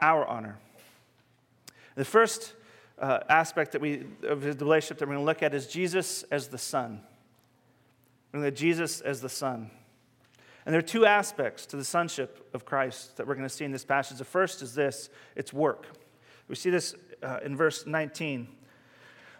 our 0.00 0.26
honor. 0.26 0.58
The 1.94 2.04
first 2.04 2.54
uh, 2.98 3.20
aspect 3.28 3.72
that 3.72 3.80
we, 3.80 4.04
of 4.22 4.42
the 4.42 4.52
relationship 4.52 4.98
that 4.98 5.08
we're 5.08 5.14
going 5.14 5.24
to 5.24 5.26
look 5.26 5.42
at 5.42 5.54
is 5.54 5.66
Jesus 5.66 6.24
as 6.24 6.48
the 6.48 6.58
Son. 6.58 7.00
We're 8.32 8.40
going 8.40 8.52
to 8.52 8.56
Jesus 8.58 9.00
as 9.00 9.20
the 9.20 9.28
Son. 9.28 9.70
And 10.66 10.72
there 10.72 10.78
are 10.78 10.82
two 10.82 11.04
aspects 11.04 11.66
to 11.66 11.76
the 11.76 11.84
sonship 11.84 12.48
of 12.54 12.64
Christ 12.64 13.16
that 13.16 13.26
we're 13.26 13.34
going 13.34 13.46
to 13.46 13.54
see 13.54 13.64
in 13.64 13.72
this 13.72 13.84
passage. 13.84 14.18
The 14.18 14.24
first 14.24 14.62
is 14.62 14.74
this 14.74 15.10
it's 15.36 15.52
work. 15.52 15.86
We 16.48 16.54
see 16.54 16.70
this 16.70 16.94
uh, 17.22 17.40
in 17.44 17.56
verse 17.56 17.86
19. 17.86 18.48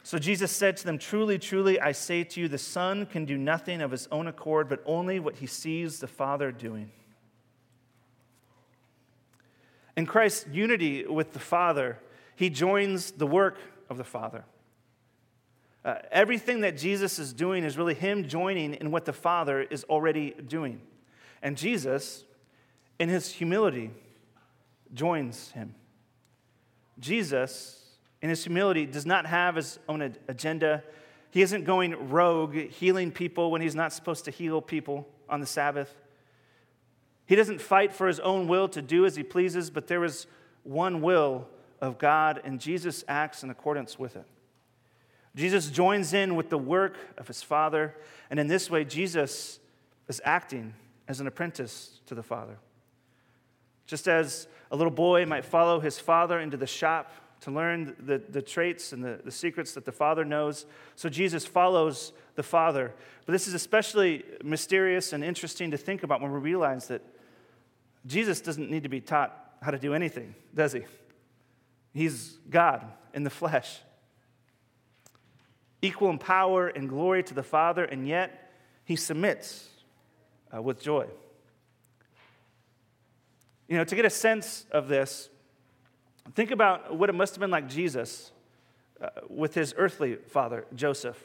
So 0.02 0.18
Jesus 0.18 0.52
said 0.52 0.76
to 0.78 0.84
them, 0.84 0.98
Truly, 0.98 1.38
truly, 1.38 1.80
I 1.80 1.92
say 1.92 2.24
to 2.24 2.40
you, 2.40 2.46
the 2.46 2.58
Son 2.58 3.06
can 3.06 3.24
do 3.24 3.38
nothing 3.38 3.80
of 3.80 3.90
his 3.90 4.06
own 4.12 4.26
accord, 4.26 4.68
but 4.68 4.82
only 4.84 5.18
what 5.18 5.36
he 5.36 5.46
sees 5.46 5.98
the 5.98 6.06
Father 6.06 6.52
doing. 6.52 6.90
In 9.96 10.04
Christ's 10.04 10.46
unity 10.52 11.06
with 11.06 11.32
the 11.32 11.38
Father, 11.38 11.98
he 12.36 12.50
joins 12.50 13.12
the 13.12 13.26
work 13.26 13.58
of 13.88 13.96
the 13.96 14.04
Father. 14.04 14.44
Uh, 15.84 15.96
everything 16.10 16.60
that 16.60 16.78
Jesus 16.78 17.18
is 17.18 17.32
doing 17.32 17.62
is 17.62 17.76
really 17.76 17.94
him 17.94 18.26
joining 18.26 18.74
in 18.74 18.90
what 18.90 19.04
the 19.04 19.12
Father 19.12 19.60
is 19.60 19.84
already 19.84 20.30
doing. 20.30 20.80
And 21.42 21.58
Jesus, 21.58 22.24
in 22.98 23.10
his 23.10 23.30
humility, 23.30 23.90
joins 24.94 25.50
him. 25.50 25.74
Jesus, 26.98 27.82
in 28.22 28.30
his 28.30 28.44
humility, 28.44 28.86
does 28.86 29.04
not 29.04 29.26
have 29.26 29.56
his 29.56 29.78
own 29.88 30.14
agenda. 30.26 30.82
He 31.30 31.42
isn't 31.42 31.64
going 31.64 32.08
rogue, 32.08 32.56
healing 32.56 33.10
people 33.10 33.50
when 33.50 33.60
he's 33.60 33.74
not 33.74 33.92
supposed 33.92 34.24
to 34.24 34.30
heal 34.30 34.62
people 34.62 35.06
on 35.28 35.40
the 35.40 35.46
Sabbath. 35.46 35.94
He 37.26 37.36
doesn't 37.36 37.60
fight 37.60 37.92
for 37.92 38.06
his 38.06 38.20
own 38.20 38.48
will 38.48 38.68
to 38.68 38.80
do 38.80 39.04
as 39.04 39.16
he 39.16 39.22
pleases, 39.22 39.68
but 39.68 39.86
there 39.86 40.04
is 40.04 40.26
one 40.62 41.02
will 41.02 41.46
of 41.80 41.98
God, 41.98 42.40
and 42.44 42.60
Jesus 42.60 43.04
acts 43.08 43.42
in 43.42 43.50
accordance 43.50 43.98
with 43.98 44.16
it. 44.16 44.26
Jesus 45.36 45.70
joins 45.70 46.12
in 46.12 46.36
with 46.36 46.48
the 46.48 46.58
work 46.58 46.96
of 47.18 47.26
his 47.26 47.42
Father, 47.42 47.94
and 48.30 48.38
in 48.38 48.46
this 48.46 48.70
way, 48.70 48.84
Jesus 48.84 49.58
is 50.08 50.20
acting 50.24 50.74
as 51.08 51.20
an 51.20 51.26
apprentice 51.26 52.00
to 52.06 52.14
the 52.14 52.22
Father. 52.22 52.56
Just 53.86 54.08
as 54.08 54.46
a 54.70 54.76
little 54.76 54.92
boy 54.92 55.26
might 55.26 55.44
follow 55.44 55.80
his 55.80 55.98
father 55.98 56.40
into 56.40 56.56
the 56.56 56.66
shop 56.66 57.12
to 57.40 57.50
learn 57.50 57.94
the, 57.98 58.18
the 58.30 58.40
traits 58.40 58.92
and 58.92 59.04
the, 59.04 59.20
the 59.22 59.30
secrets 59.30 59.74
that 59.74 59.84
the 59.84 59.92
Father 59.92 60.24
knows, 60.24 60.64
so 60.96 61.08
Jesus 61.08 61.44
follows 61.44 62.12
the 62.36 62.42
Father. 62.42 62.94
But 63.26 63.32
this 63.32 63.46
is 63.46 63.54
especially 63.54 64.24
mysterious 64.42 65.12
and 65.12 65.22
interesting 65.22 65.70
to 65.72 65.76
think 65.76 66.02
about 66.02 66.22
when 66.22 66.32
we 66.32 66.38
realize 66.38 66.88
that 66.88 67.02
Jesus 68.06 68.40
doesn't 68.40 68.70
need 68.70 68.82
to 68.84 68.88
be 68.88 69.00
taught 69.00 69.56
how 69.60 69.70
to 69.70 69.78
do 69.78 69.94
anything, 69.94 70.34
does 70.54 70.72
he? 70.72 70.82
He's 71.94 72.38
God 72.50 72.84
in 73.14 73.22
the 73.22 73.30
flesh, 73.30 73.78
equal 75.80 76.10
in 76.10 76.18
power 76.18 76.68
and 76.68 76.88
glory 76.88 77.22
to 77.22 77.34
the 77.34 77.42
Father, 77.42 77.84
and 77.84 78.06
yet 78.06 78.52
he 78.84 78.96
submits 78.96 79.68
uh, 80.54 80.60
with 80.60 80.82
joy. 80.82 81.06
You 83.68 83.78
know, 83.78 83.84
to 83.84 83.94
get 83.94 84.04
a 84.04 84.10
sense 84.10 84.66
of 84.72 84.88
this, 84.88 85.30
think 86.34 86.50
about 86.50 86.96
what 86.96 87.08
it 87.08 87.14
must 87.14 87.34
have 87.34 87.40
been 87.40 87.50
like 87.50 87.68
Jesus 87.68 88.32
uh, 89.00 89.08
with 89.28 89.54
his 89.54 89.72
earthly 89.76 90.16
father, 90.16 90.66
Joseph. 90.74 91.22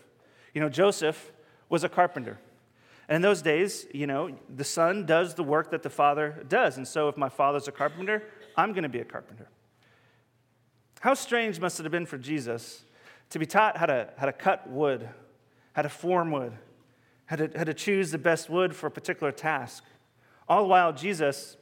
You 0.53 0.61
know, 0.61 0.69
Joseph 0.69 1.31
was 1.67 1.83
a 1.83 1.89
carpenter. 1.89 2.37
And 3.07 3.17
in 3.17 3.21
those 3.23 3.41
days, 3.41 3.87
you 3.91 4.05
know, 4.05 4.37
the 4.55 4.63
son 4.63 5.05
does 5.05 5.33
the 5.33 5.43
work 5.43 5.71
that 5.71 5.81
the 5.81 5.89
father 5.89 6.45
does. 6.47 6.77
And 6.77 6.87
so 6.87 7.09
if 7.09 7.17
my 7.17 7.29
father's 7.29 7.67
a 7.67 7.71
carpenter, 7.71 8.23
I'm 8.55 8.71
going 8.71 8.83
to 8.83 8.89
be 8.89 8.99
a 8.99 9.05
carpenter. 9.05 9.47
How 10.99 11.13
strange 11.13 11.59
must 11.59 11.79
it 11.79 11.83
have 11.83 11.91
been 11.91 12.05
for 12.05 12.17
Jesus 12.17 12.83
to 13.29 13.39
be 13.39 13.45
taught 13.45 13.77
how 13.77 13.85
to, 13.85 14.09
how 14.17 14.25
to 14.25 14.33
cut 14.33 14.69
wood, 14.69 15.07
how 15.73 15.81
to 15.81 15.89
form 15.89 16.31
wood, 16.31 16.53
how 17.25 17.37
to, 17.37 17.49
how 17.55 17.63
to 17.63 17.73
choose 17.73 18.11
the 18.11 18.17
best 18.17 18.49
wood 18.49 18.75
for 18.75 18.87
a 18.87 18.91
particular 18.91 19.31
task. 19.31 19.83
All 20.47 20.63
the 20.63 20.67
while, 20.67 20.91
Jesus, 20.91 21.57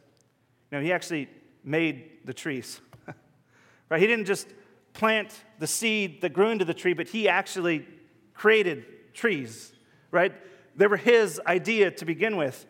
you 0.72 0.78
know, 0.78 0.84
he 0.84 0.92
actually 0.92 1.30
made 1.64 2.26
the 2.26 2.34
trees. 2.34 2.80
right? 3.90 4.00
He 4.00 4.08
didn't 4.08 4.26
just 4.26 4.48
plant 4.94 5.34
the 5.60 5.68
seed 5.68 6.22
that 6.22 6.34
grew 6.34 6.50
into 6.50 6.66
the 6.66 6.74
tree, 6.74 6.94
but 6.94 7.08
he 7.08 7.28
actually 7.28 7.86
created 8.34 8.86
trees, 9.14 9.74
right? 10.10 10.34
They 10.76 10.88
were 10.88 10.98
his 10.98 11.42
idea 11.46 11.92
to 11.92 12.06
begin 12.06 12.38
with. 12.38 12.66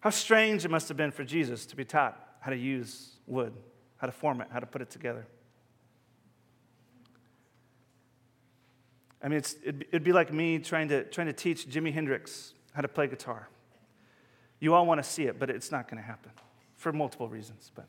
How 0.00 0.10
strange 0.10 0.64
it 0.64 0.70
must 0.70 0.88
have 0.88 0.96
been 0.96 1.12
for 1.12 1.24
Jesus 1.24 1.64
to 1.66 1.76
be 1.76 1.84
taught 1.84 2.20
how 2.40 2.50
to 2.50 2.56
use 2.56 3.12
wood, 3.26 3.54
how 3.96 4.06
to 4.06 4.12
form 4.12 4.40
it, 4.40 4.48
how 4.52 4.58
to 4.58 4.66
put 4.66 4.82
it 4.82 4.90
together. 4.90 5.26
I 9.24 9.28
mean, 9.28 9.38
it'd, 9.38 9.86
it'd 9.88 10.04
be 10.04 10.12
like 10.12 10.32
me 10.32 10.58
trying 10.58 10.88
to, 10.88 11.04
trying 11.04 11.28
to 11.28 11.32
teach 11.32 11.66
Jimi 11.66 11.92
Hendrix 11.94 12.52
how 12.74 12.82
to 12.82 12.88
play 12.88 13.06
guitar. 13.06 13.48
You 14.60 14.74
all 14.74 14.84
want 14.84 15.02
to 15.02 15.08
see 15.08 15.24
it, 15.24 15.38
but 15.38 15.48
it's 15.48 15.72
not 15.72 15.90
going 15.90 15.96
to 15.96 16.06
happen 16.06 16.30
for 16.76 16.92
multiple 16.92 17.28
reasons. 17.28 17.72
But. 17.74 17.86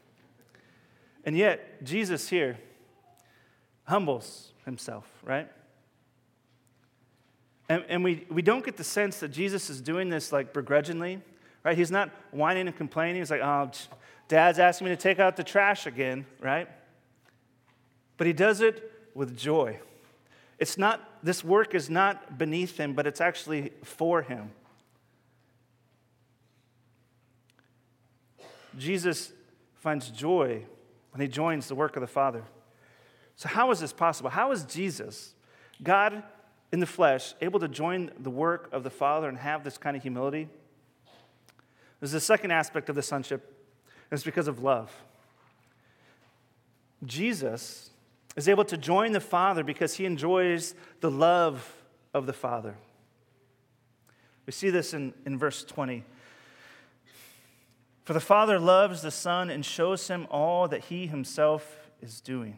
And 1.25 1.38
yet, 1.38 1.84
Jesus 1.84 2.30
here 2.30 2.58
humbles 3.84 4.54
himself, 4.63 5.06
right? 5.24 5.51
And, 7.68 7.84
and 7.89 8.04
we, 8.04 8.25
we 8.30 8.42
don't 8.42 8.63
get 8.63 8.77
the 8.77 8.84
sense 8.84 9.20
that 9.20 9.30
Jesus 9.30 9.70
is 9.70 9.82
doing 9.82 10.10
this 10.10 10.32
like 10.32 10.54
begrudgingly, 10.54 11.22
right? 11.65 11.77
He's 11.77 11.92
not 11.92 12.12
whining 12.32 12.68
and 12.68 12.77
complaining. 12.77 13.22
He's 13.22 13.32
like, 13.32 13.42
oh, 13.42 13.72
dad's 14.30 14.60
asking 14.60 14.86
me 14.86 14.96
to 14.96 15.01
take 15.01 15.20
out 15.20 15.36
the 15.36 15.44
trash 15.44 15.86
again, 15.86 16.25
right? 16.39 16.70
But 18.15 18.27
he 18.27 18.34
does 18.34 18.62
it 18.62 18.89
with 19.13 19.36
joy. 19.36 19.80
It's 20.57 20.77
not, 20.77 21.01
this 21.24 21.43
work 21.43 21.75
is 21.75 21.89
not 21.89 22.38
beneath 22.38 22.77
him, 22.77 22.93
but 22.93 23.05
it's 23.05 23.19
actually 23.19 23.71
for 23.83 24.21
him. 24.21 24.51
Jesus 28.77 29.31
finds 29.75 30.09
joy 30.09 30.63
when 31.12 31.21
he 31.21 31.27
joins 31.27 31.67
the 31.67 31.75
work 31.75 31.95
of 31.95 32.01
the 32.01 32.07
Father. 32.07 32.43
So, 33.35 33.50
how 33.50 33.71
is 33.71 33.79
this 33.79 33.93
possible? 33.93 34.29
How 34.29 34.51
is 34.51 34.63
Jesus, 34.63 35.33
God 35.83 36.24
in 36.71 36.79
the 36.79 36.85
flesh, 36.85 37.33
able 37.41 37.59
to 37.59 37.67
join 37.67 38.12
the 38.19 38.29
work 38.29 38.69
of 38.71 38.83
the 38.83 38.89
Father 38.89 39.27
and 39.29 39.38
have 39.38 39.63
this 39.63 39.77
kind 39.77 39.95
of 39.95 40.03
humility? 40.03 40.47
There's 42.00 42.12
the 42.12 42.19
second 42.19 42.51
aspect 42.51 42.89
of 42.89 42.95
the 42.95 43.01
sonship, 43.01 43.43
and 44.09 44.17
it's 44.17 44.24
because 44.24 44.47
of 44.47 44.62
love. 44.62 44.91
Jesus 47.03 47.89
is 48.36 48.50
able 48.50 48.65
to 48.65 48.77
join 48.77 49.12
the 49.12 49.20
Father 49.20 49.63
because 49.63 49.96
he 49.96 50.06
enjoys 50.06 50.75
the 51.00 51.12
love 51.12 51.84
of 52.13 52.25
the 52.25 52.34
Father. 52.34 52.75
We 54.46 54.51
see 54.51 54.70
this 54.70 54.94
in, 54.94 55.13
in 55.25 55.38
verse 55.38 55.63
20. 55.63 56.04
For 58.04 58.13
the 58.13 58.20
Father 58.20 58.60
loves 58.60 59.01
the 59.01 59.12
Son 59.12 59.50
and 59.50 59.65
shows 59.65 60.08
him 60.08 60.27
all 60.30 60.68
that 60.68 60.86
he 60.86 61.08
himself 61.08 61.89
is 62.01 62.22
doing. 62.22 62.58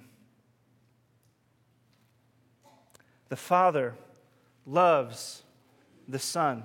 The 3.29 3.37
Father 3.37 3.95
loves 4.65 5.43
the 6.07 6.19
Son. 6.19 6.63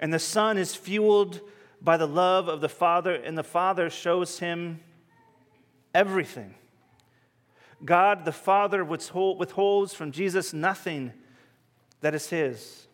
And 0.00 0.12
the 0.12 0.18
Son 0.18 0.58
is 0.58 0.74
fueled 0.74 1.40
by 1.80 1.96
the 1.96 2.08
love 2.08 2.48
of 2.48 2.60
the 2.60 2.68
Father, 2.68 3.14
and 3.14 3.36
the 3.36 3.44
Father 3.44 3.90
shows 3.90 4.38
him 4.38 4.80
everything. 5.94 6.54
God 7.84 8.24
the 8.24 8.32
Father 8.32 8.84
withholds 8.84 9.94
from 9.94 10.12
Jesus 10.12 10.52
nothing 10.52 11.12
that 12.00 12.14
is 12.14 12.28
His. 12.28 12.86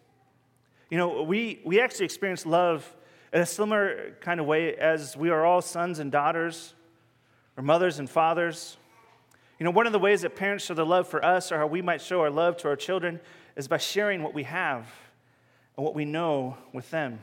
You 0.90 0.98
know, 0.98 1.22
we, 1.22 1.60
we 1.64 1.80
actually 1.80 2.04
experience 2.04 2.44
love 2.44 2.94
in 3.32 3.40
a 3.40 3.46
similar 3.46 4.16
kind 4.20 4.40
of 4.40 4.46
way 4.46 4.74
as 4.76 5.16
we 5.16 5.30
are 5.30 5.44
all 5.44 5.62
sons 5.62 5.98
and 5.98 6.12
daughters, 6.12 6.74
or 7.56 7.62
mothers 7.62 7.98
and 7.98 8.08
fathers. 8.08 8.76
You 9.58 9.64
know, 9.64 9.70
one 9.70 9.86
of 9.86 9.92
the 9.92 9.98
ways 9.98 10.22
that 10.22 10.36
parents 10.36 10.64
show 10.64 10.74
their 10.74 10.84
love 10.84 11.06
for 11.06 11.24
us 11.24 11.52
or 11.52 11.58
how 11.58 11.66
we 11.66 11.82
might 11.82 12.00
show 12.00 12.20
our 12.20 12.30
love 12.30 12.56
to 12.58 12.68
our 12.68 12.76
children 12.76 13.20
is 13.56 13.68
by 13.68 13.78
sharing 13.78 14.22
what 14.22 14.34
we 14.34 14.42
have 14.44 14.86
and 15.76 15.84
what 15.84 15.94
we 15.94 16.04
know 16.04 16.56
with 16.72 16.90
them. 16.90 17.20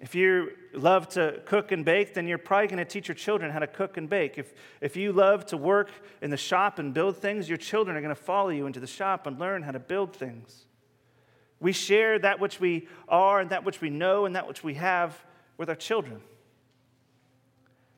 If 0.00 0.14
you 0.14 0.52
love 0.72 1.08
to 1.10 1.40
cook 1.44 1.72
and 1.72 1.84
bake, 1.84 2.14
then 2.14 2.28
you're 2.28 2.38
probably 2.38 2.68
going 2.68 2.78
to 2.78 2.84
teach 2.84 3.08
your 3.08 3.16
children 3.16 3.50
how 3.50 3.58
to 3.58 3.66
cook 3.66 3.96
and 3.96 4.08
bake. 4.08 4.38
If, 4.38 4.54
if 4.80 4.96
you 4.96 5.12
love 5.12 5.44
to 5.46 5.56
work 5.56 5.90
in 6.22 6.30
the 6.30 6.36
shop 6.36 6.78
and 6.78 6.94
build 6.94 7.16
things, 7.16 7.48
your 7.48 7.58
children 7.58 7.96
are 7.96 8.00
going 8.00 8.14
to 8.14 8.20
follow 8.20 8.50
you 8.50 8.66
into 8.66 8.78
the 8.78 8.86
shop 8.86 9.26
and 9.26 9.38
learn 9.40 9.62
how 9.62 9.72
to 9.72 9.80
build 9.80 10.14
things. 10.14 10.66
We 11.60 11.72
share 11.72 12.18
that 12.20 12.38
which 12.38 12.60
we 12.60 12.86
are 13.08 13.40
and 13.40 13.50
that 13.50 13.64
which 13.64 13.80
we 13.80 13.90
know 13.90 14.24
and 14.24 14.36
that 14.36 14.46
which 14.46 14.62
we 14.62 14.74
have 14.74 15.18
with 15.56 15.68
our 15.68 15.74
children. 15.74 16.20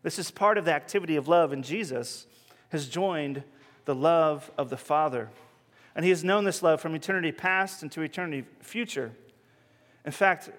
This 0.02 0.18
is 0.18 0.30
part 0.30 0.56
of 0.56 0.64
the 0.64 0.72
activity 0.72 1.16
of 1.16 1.28
love, 1.28 1.52
and 1.52 1.62
Jesus 1.62 2.26
has 2.70 2.88
joined 2.88 3.42
the 3.84 3.94
love 3.94 4.50
of 4.56 4.70
the 4.70 4.78
Father. 4.78 5.28
And 5.94 6.04
he 6.04 6.10
has 6.10 6.24
known 6.24 6.44
this 6.44 6.62
love 6.62 6.80
from 6.80 6.94
eternity 6.94 7.32
past 7.32 7.82
into 7.82 8.00
eternity 8.00 8.46
future. 8.60 9.12
In 10.06 10.12
fact, 10.12 10.50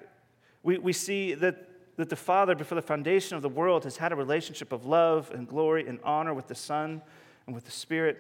we, 0.64 0.78
we 0.78 0.94
see 0.94 1.34
that, 1.36 1.68
that 1.98 2.10
the 2.10 2.16
Father, 2.16 2.56
before 2.56 2.76
the 2.76 2.82
foundation 2.82 3.36
of 3.36 3.42
the 3.42 3.50
world, 3.50 3.84
has 3.84 3.98
had 3.98 4.12
a 4.12 4.16
relationship 4.16 4.72
of 4.72 4.86
love 4.86 5.32
and 5.34 5.48
glory 5.48 5.88
and 5.88 6.00
honor 6.04 6.34
with 6.34 6.48
the 6.48 6.56
Son 6.56 7.02
and 7.46 7.56
with 7.56 7.66
the 7.66 7.72
Spirit, 7.72 8.18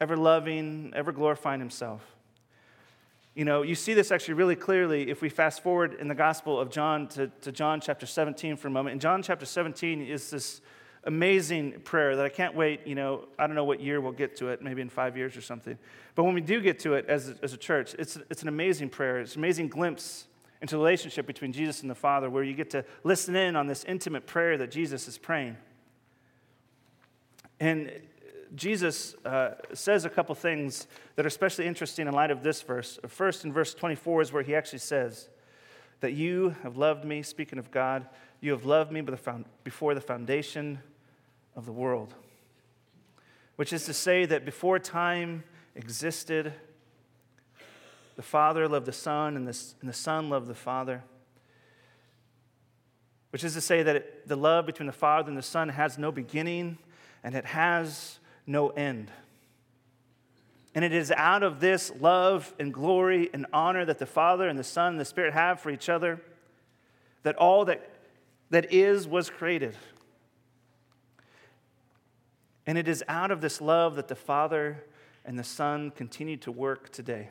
ever 0.00 0.16
loving, 0.16 0.92
ever 0.94 1.12
glorifying 1.12 1.60
Himself. 1.60 2.02
You 3.34 3.44
know, 3.44 3.62
you 3.62 3.74
see 3.74 3.94
this 3.94 4.10
actually 4.10 4.34
really 4.34 4.56
clearly 4.56 5.08
if 5.08 5.22
we 5.22 5.28
fast 5.28 5.62
forward 5.62 5.94
in 5.94 6.08
the 6.08 6.14
Gospel 6.14 6.58
of 6.58 6.70
John 6.70 7.06
to, 7.08 7.28
to 7.42 7.52
John 7.52 7.80
chapter 7.80 8.04
17 8.04 8.56
for 8.56 8.68
a 8.68 8.70
moment. 8.70 8.94
In 8.94 9.00
John 9.00 9.22
chapter 9.22 9.46
17 9.46 10.02
is 10.02 10.30
this 10.30 10.60
amazing 11.04 11.80
prayer 11.80 12.16
that 12.16 12.26
I 12.26 12.28
can't 12.28 12.54
wait, 12.54 12.86
you 12.86 12.94
know, 12.94 13.28
I 13.38 13.46
don't 13.46 13.56
know 13.56 13.64
what 13.64 13.80
year 13.80 14.00
we'll 14.00 14.12
get 14.12 14.36
to 14.36 14.48
it, 14.48 14.62
maybe 14.62 14.82
in 14.82 14.90
five 14.90 15.16
years 15.16 15.36
or 15.36 15.40
something. 15.40 15.78
But 16.14 16.24
when 16.24 16.34
we 16.34 16.40
do 16.40 16.60
get 16.60 16.80
to 16.80 16.94
it 16.94 17.06
as, 17.08 17.34
as 17.42 17.54
a 17.54 17.56
church, 17.56 17.94
it's, 17.98 18.18
it's 18.28 18.42
an 18.42 18.48
amazing 18.48 18.90
prayer. 18.90 19.20
It's 19.20 19.34
an 19.34 19.40
amazing 19.40 19.68
glimpse 19.68 20.26
into 20.60 20.74
the 20.74 20.78
relationship 20.78 21.26
between 21.26 21.52
Jesus 21.52 21.80
and 21.80 21.90
the 21.90 21.94
Father, 21.94 22.28
where 22.28 22.42
you 22.42 22.54
get 22.54 22.70
to 22.70 22.84
listen 23.02 23.34
in 23.34 23.56
on 23.56 23.66
this 23.66 23.84
intimate 23.84 24.26
prayer 24.26 24.58
that 24.58 24.70
Jesus 24.70 25.08
is 25.08 25.16
praying. 25.16 25.56
And 27.58 27.90
Jesus 28.54 29.14
uh, 29.24 29.52
says 29.72 30.04
a 30.04 30.10
couple 30.10 30.34
things 30.34 30.86
that 31.16 31.24
are 31.24 31.28
especially 31.28 31.66
interesting 31.66 32.06
in 32.06 32.14
light 32.14 32.30
of 32.30 32.42
this 32.42 32.62
verse. 32.62 32.98
First, 33.06 33.44
in 33.44 33.52
verse 33.52 33.74
24, 33.74 34.22
is 34.22 34.32
where 34.32 34.42
he 34.42 34.54
actually 34.54 34.80
says, 34.80 35.28
That 36.00 36.12
you 36.12 36.56
have 36.62 36.76
loved 36.76 37.04
me, 37.04 37.22
speaking 37.22 37.58
of 37.58 37.70
God, 37.70 38.06
you 38.40 38.52
have 38.52 38.64
loved 38.64 38.90
me 38.90 39.02
before 39.64 39.94
the 39.94 40.00
foundation 40.00 40.80
of 41.54 41.66
the 41.66 41.72
world. 41.72 42.14
Which 43.56 43.72
is 43.72 43.84
to 43.84 43.94
say 43.94 44.24
that 44.26 44.44
before 44.44 44.78
time 44.78 45.44
existed, 45.74 46.54
the 48.20 48.26
Father 48.26 48.68
loved 48.68 48.84
the 48.84 48.92
Son, 48.92 49.34
and 49.34 49.48
the, 49.48 49.58
and 49.80 49.88
the 49.88 49.94
Son 49.94 50.28
loved 50.28 50.46
the 50.46 50.54
Father. 50.54 51.02
Which 53.30 53.42
is 53.42 53.54
to 53.54 53.62
say 53.62 53.82
that 53.82 53.96
it, 53.96 54.28
the 54.28 54.36
love 54.36 54.66
between 54.66 54.88
the 54.88 54.92
Father 54.92 55.30
and 55.30 55.38
the 55.38 55.42
Son 55.42 55.70
has 55.70 55.96
no 55.96 56.12
beginning 56.12 56.76
and 57.24 57.34
it 57.34 57.46
has 57.46 58.18
no 58.46 58.68
end. 58.68 59.10
And 60.74 60.84
it 60.84 60.92
is 60.92 61.10
out 61.12 61.42
of 61.42 61.60
this 61.60 61.90
love 61.98 62.52
and 62.58 62.74
glory 62.74 63.30
and 63.32 63.46
honor 63.54 63.86
that 63.86 63.98
the 63.98 64.04
Father 64.04 64.46
and 64.48 64.58
the 64.58 64.64
Son 64.64 64.88
and 64.92 65.00
the 65.00 65.06
Spirit 65.06 65.32
have 65.32 65.58
for 65.58 65.70
each 65.70 65.88
other 65.88 66.20
that 67.22 67.36
all 67.36 67.64
that, 67.64 67.90
that 68.50 68.70
is 68.70 69.08
was 69.08 69.30
created. 69.30 69.74
And 72.66 72.76
it 72.76 72.86
is 72.86 73.02
out 73.08 73.30
of 73.30 73.40
this 73.40 73.62
love 73.62 73.94
that 73.94 74.08
the 74.08 74.14
Father 74.14 74.84
and 75.24 75.38
the 75.38 75.42
Son 75.42 75.90
continue 75.90 76.36
to 76.36 76.52
work 76.52 76.92
today. 76.92 77.30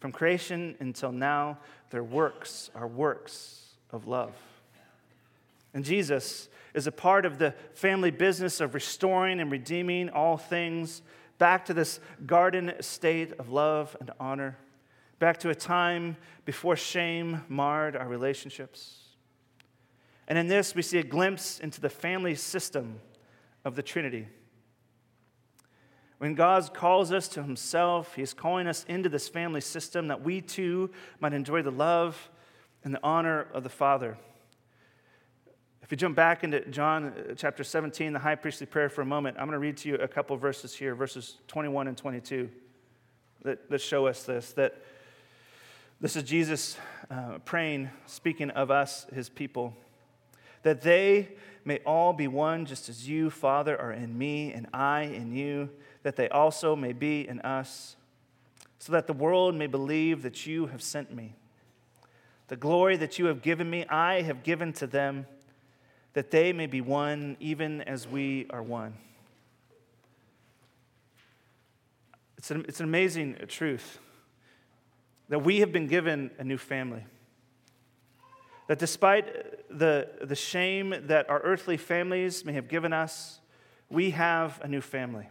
From 0.00 0.12
creation 0.12 0.76
until 0.80 1.12
now, 1.12 1.58
their 1.90 2.04
works 2.04 2.70
are 2.74 2.86
works 2.86 3.74
of 3.90 4.06
love. 4.06 4.34
And 5.72 5.84
Jesus 5.84 6.48
is 6.74 6.86
a 6.86 6.92
part 6.92 7.24
of 7.24 7.38
the 7.38 7.54
family 7.72 8.10
business 8.10 8.60
of 8.60 8.74
restoring 8.74 9.40
and 9.40 9.50
redeeming 9.50 10.10
all 10.10 10.36
things 10.36 11.02
back 11.38 11.64
to 11.66 11.74
this 11.74 12.00
garden 12.26 12.72
state 12.80 13.32
of 13.38 13.50
love 13.50 13.96
and 14.00 14.10
honor, 14.20 14.56
back 15.18 15.38
to 15.38 15.50
a 15.50 15.54
time 15.54 16.16
before 16.44 16.76
shame 16.76 17.42
marred 17.48 17.96
our 17.96 18.06
relationships. 18.06 19.00
And 20.26 20.38
in 20.38 20.46
this, 20.46 20.74
we 20.74 20.82
see 20.82 20.98
a 20.98 21.04
glimpse 21.04 21.60
into 21.60 21.80
the 21.80 21.90
family 21.90 22.34
system 22.34 23.00
of 23.64 23.76
the 23.76 23.82
Trinity. 23.82 24.26
When 26.24 26.34
God 26.34 26.72
calls 26.72 27.12
us 27.12 27.28
to 27.28 27.42
Himself, 27.42 28.14
He 28.14 28.22
is 28.22 28.32
calling 28.32 28.66
us 28.66 28.86
into 28.88 29.10
this 29.10 29.28
family 29.28 29.60
system 29.60 30.08
that 30.08 30.22
we 30.22 30.40
too 30.40 30.88
might 31.20 31.34
enjoy 31.34 31.60
the 31.60 31.70
love 31.70 32.30
and 32.82 32.94
the 32.94 33.00
honor 33.02 33.46
of 33.52 33.62
the 33.62 33.68
Father. 33.68 34.16
If 35.82 35.90
you 35.90 35.98
jump 35.98 36.16
back 36.16 36.42
into 36.42 36.66
John 36.70 37.08
uh, 37.08 37.34
chapter 37.34 37.62
17, 37.62 38.14
the 38.14 38.18
high 38.18 38.36
priestly 38.36 38.66
prayer, 38.66 38.88
for 38.88 39.02
a 39.02 39.04
moment, 39.04 39.36
I'm 39.38 39.44
going 39.44 39.52
to 39.52 39.58
read 39.58 39.76
to 39.76 39.88
you 39.90 39.96
a 39.96 40.08
couple 40.08 40.34
verses 40.38 40.74
here, 40.74 40.94
verses 40.94 41.36
21 41.48 41.88
and 41.88 41.96
22, 41.98 42.48
that, 43.42 43.68
that 43.68 43.82
show 43.82 44.06
us 44.06 44.22
this. 44.22 44.52
That 44.52 44.82
this 46.00 46.16
is 46.16 46.22
Jesus 46.22 46.78
uh, 47.10 47.36
praying, 47.44 47.90
speaking 48.06 48.48
of 48.48 48.70
us, 48.70 49.04
His 49.12 49.28
people, 49.28 49.76
that 50.62 50.80
they 50.80 51.28
may 51.66 51.80
all 51.84 52.14
be 52.14 52.28
one, 52.28 52.64
just 52.64 52.88
as 52.88 53.06
you, 53.06 53.28
Father, 53.28 53.78
are 53.78 53.92
in 53.92 54.16
me, 54.16 54.54
and 54.54 54.68
I 54.72 55.02
in 55.02 55.34
you 55.34 55.68
that 56.04 56.16
they 56.16 56.28
also 56.28 56.76
may 56.76 56.92
be 56.92 57.26
in 57.26 57.40
us, 57.40 57.96
so 58.78 58.92
that 58.92 59.06
the 59.06 59.12
world 59.12 59.54
may 59.54 59.66
believe 59.66 60.22
that 60.22 60.46
you 60.46 60.66
have 60.66 60.82
sent 60.82 61.12
me. 61.12 61.34
The 62.48 62.56
glory 62.56 62.98
that 62.98 63.18
you 63.18 63.26
have 63.26 63.40
given 63.40 63.68
me, 63.68 63.86
I 63.86 64.20
have 64.20 64.42
given 64.42 64.74
to 64.74 64.86
them, 64.86 65.26
that 66.12 66.30
they 66.30 66.52
may 66.52 66.66
be 66.66 66.82
one, 66.82 67.38
even 67.40 67.80
as 67.80 68.06
we 68.06 68.46
are 68.50 68.62
one. 68.62 68.94
It's 72.36 72.50
an, 72.50 72.66
it's 72.68 72.80
an 72.80 72.84
amazing 72.84 73.38
truth 73.48 73.98
that 75.30 75.38
we 75.38 75.60
have 75.60 75.72
been 75.72 75.86
given 75.86 76.30
a 76.38 76.44
new 76.44 76.58
family. 76.58 77.06
That 78.68 78.78
despite 78.78 79.26
the, 79.70 80.10
the 80.20 80.36
shame 80.36 80.94
that 81.06 81.30
our 81.30 81.40
earthly 81.40 81.78
families 81.78 82.44
may 82.44 82.52
have 82.52 82.68
given 82.68 82.92
us, 82.92 83.40
we 83.88 84.10
have 84.10 84.60
a 84.62 84.68
new 84.68 84.82
family 84.82 85.28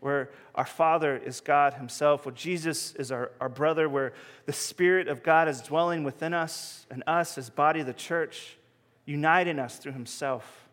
where 0.00 0.30
our 0.54 0.66
Father 0.66 1.16
is 1.16 1.40
God 1.40 1.74
Himself, 1.74 2.24
where 2.24 2.34
Jesus 2.34 2.94
is 2.94 3.10
our, 3.10 3.32
our 3.40 3.48
brother, 3.48 3.88
where 3.88 4.12
the 4.46 4.52
Spirit 4.52 5.08
of 5.08 5.22
God 5.22 5.48
is 5.48 5.60
dwelling 5.60 6.04
within 6.04 6.34
us, 6.34 6.86
and 6.90 7.02
us 7.06 7.36
as 7.36 7.50
body 7.50 7.80
of 7.80 7.86
the 7.86 7.92
church, 7.92 8.56
uniting 9.04 9.58
us 9.58 9.78
through 9.78 9.92
Himself, 9.92 10.68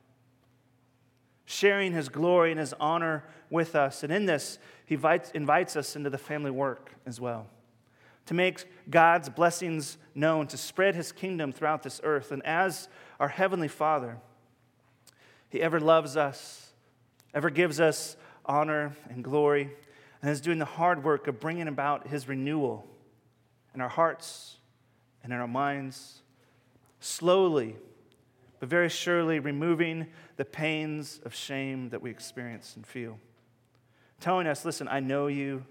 sharing 1.46 1.92
His 1.92 2.10
glory 2.10 2.52
and 2.52 2.60
His 2.60 2.74
honor 2.80 3.24
with 3.50 3.76
us. 3.76 4.04
And 4.04 4.14
in 4.14 4.26
this, 4.26 4.60
He 4.86 4.96
invites, 4.96 5.32
invites 5.32 5.76
us 5.76 5.96
into 5.96 6.10
the 6.10 6.18
family 6.18 6.52
work 6.52 6.92
as 7.06 7.20
well. 7.20 7.48
To 8.28 8.34
make 8.34 8.66
God's 8.90 9.30
blessings 9.30 9.98
known, 10.16 10.48
to 10.48 10.58
spread 10.58 10.96
his 10.96 11.12
kingdom 11.12 11.52
throughout 11.52 11.84
this 11.84 12.02
earth. 12.04 12.32
And 12.32 12.44
as 12.44 12.90
our 13.20 13.28
Heavenly 13.28 13.68
Father, 13.68 14.18
He 15.50 15.62
ever 15.62 15.80
loves 15.80 16.18
us, 16.18 16.72
ever 17.34 17.52
gives 17.52 17.80
us 17.80 18.18
honor, 18.46 18.96
and 19.10 19.24
glory, 19.24 19.72
and 20.22 20.32
is 20.32 20.42
doing 20.42 20.60
the 20.60 20.66
hard 20.66 21.04
work 21.04 21.28
of 21.28 21.40
bringing 21.40 21.68
about 21.68 22.08
his 22.08 22.28
renewal 22.28 22.88
in 23.74 23.82
our 23.82 23.90
hearts 23.90 24.58
and 25.24 25.34
in 25.34 25.40
our 25.40 25.48
minds, 25.48 26.22
slowly, 27.00 27.76
but 28.60 28.70
very 28.70 28.90
surely 28.90 29.40
removing 29.40 30.08
the 30.38 30.46
pains 30.46 31.20
of 31.26 31.36
shame 31.36 31.90
that 31.90 32.02
we 32.02 32.10
experience 32.10 32.76
and 32.76 32.88
feel. 32.88 33.20
Telling 34.20 34.48
us, 34.48 34.64
listen, 34.66 34.88
I 34.88 35.02
know 35.02 35.28
you. 35.28 35.66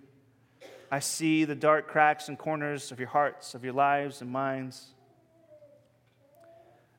I 0.91 1.01
see 1.01 1.45
the 1.45 1.55
dark 1.55 1.89
cracks 1.89 2.29
and 2.29 2.39
corners 2.39 2.93
of 2.93 3.01
your 3.01 3.09
hearts, 3.09 3.55
of 3.55 3.65
your 3.65 3.73
lives 3.73 4.21
and 4.21 4.31
minds. 4.31 4.89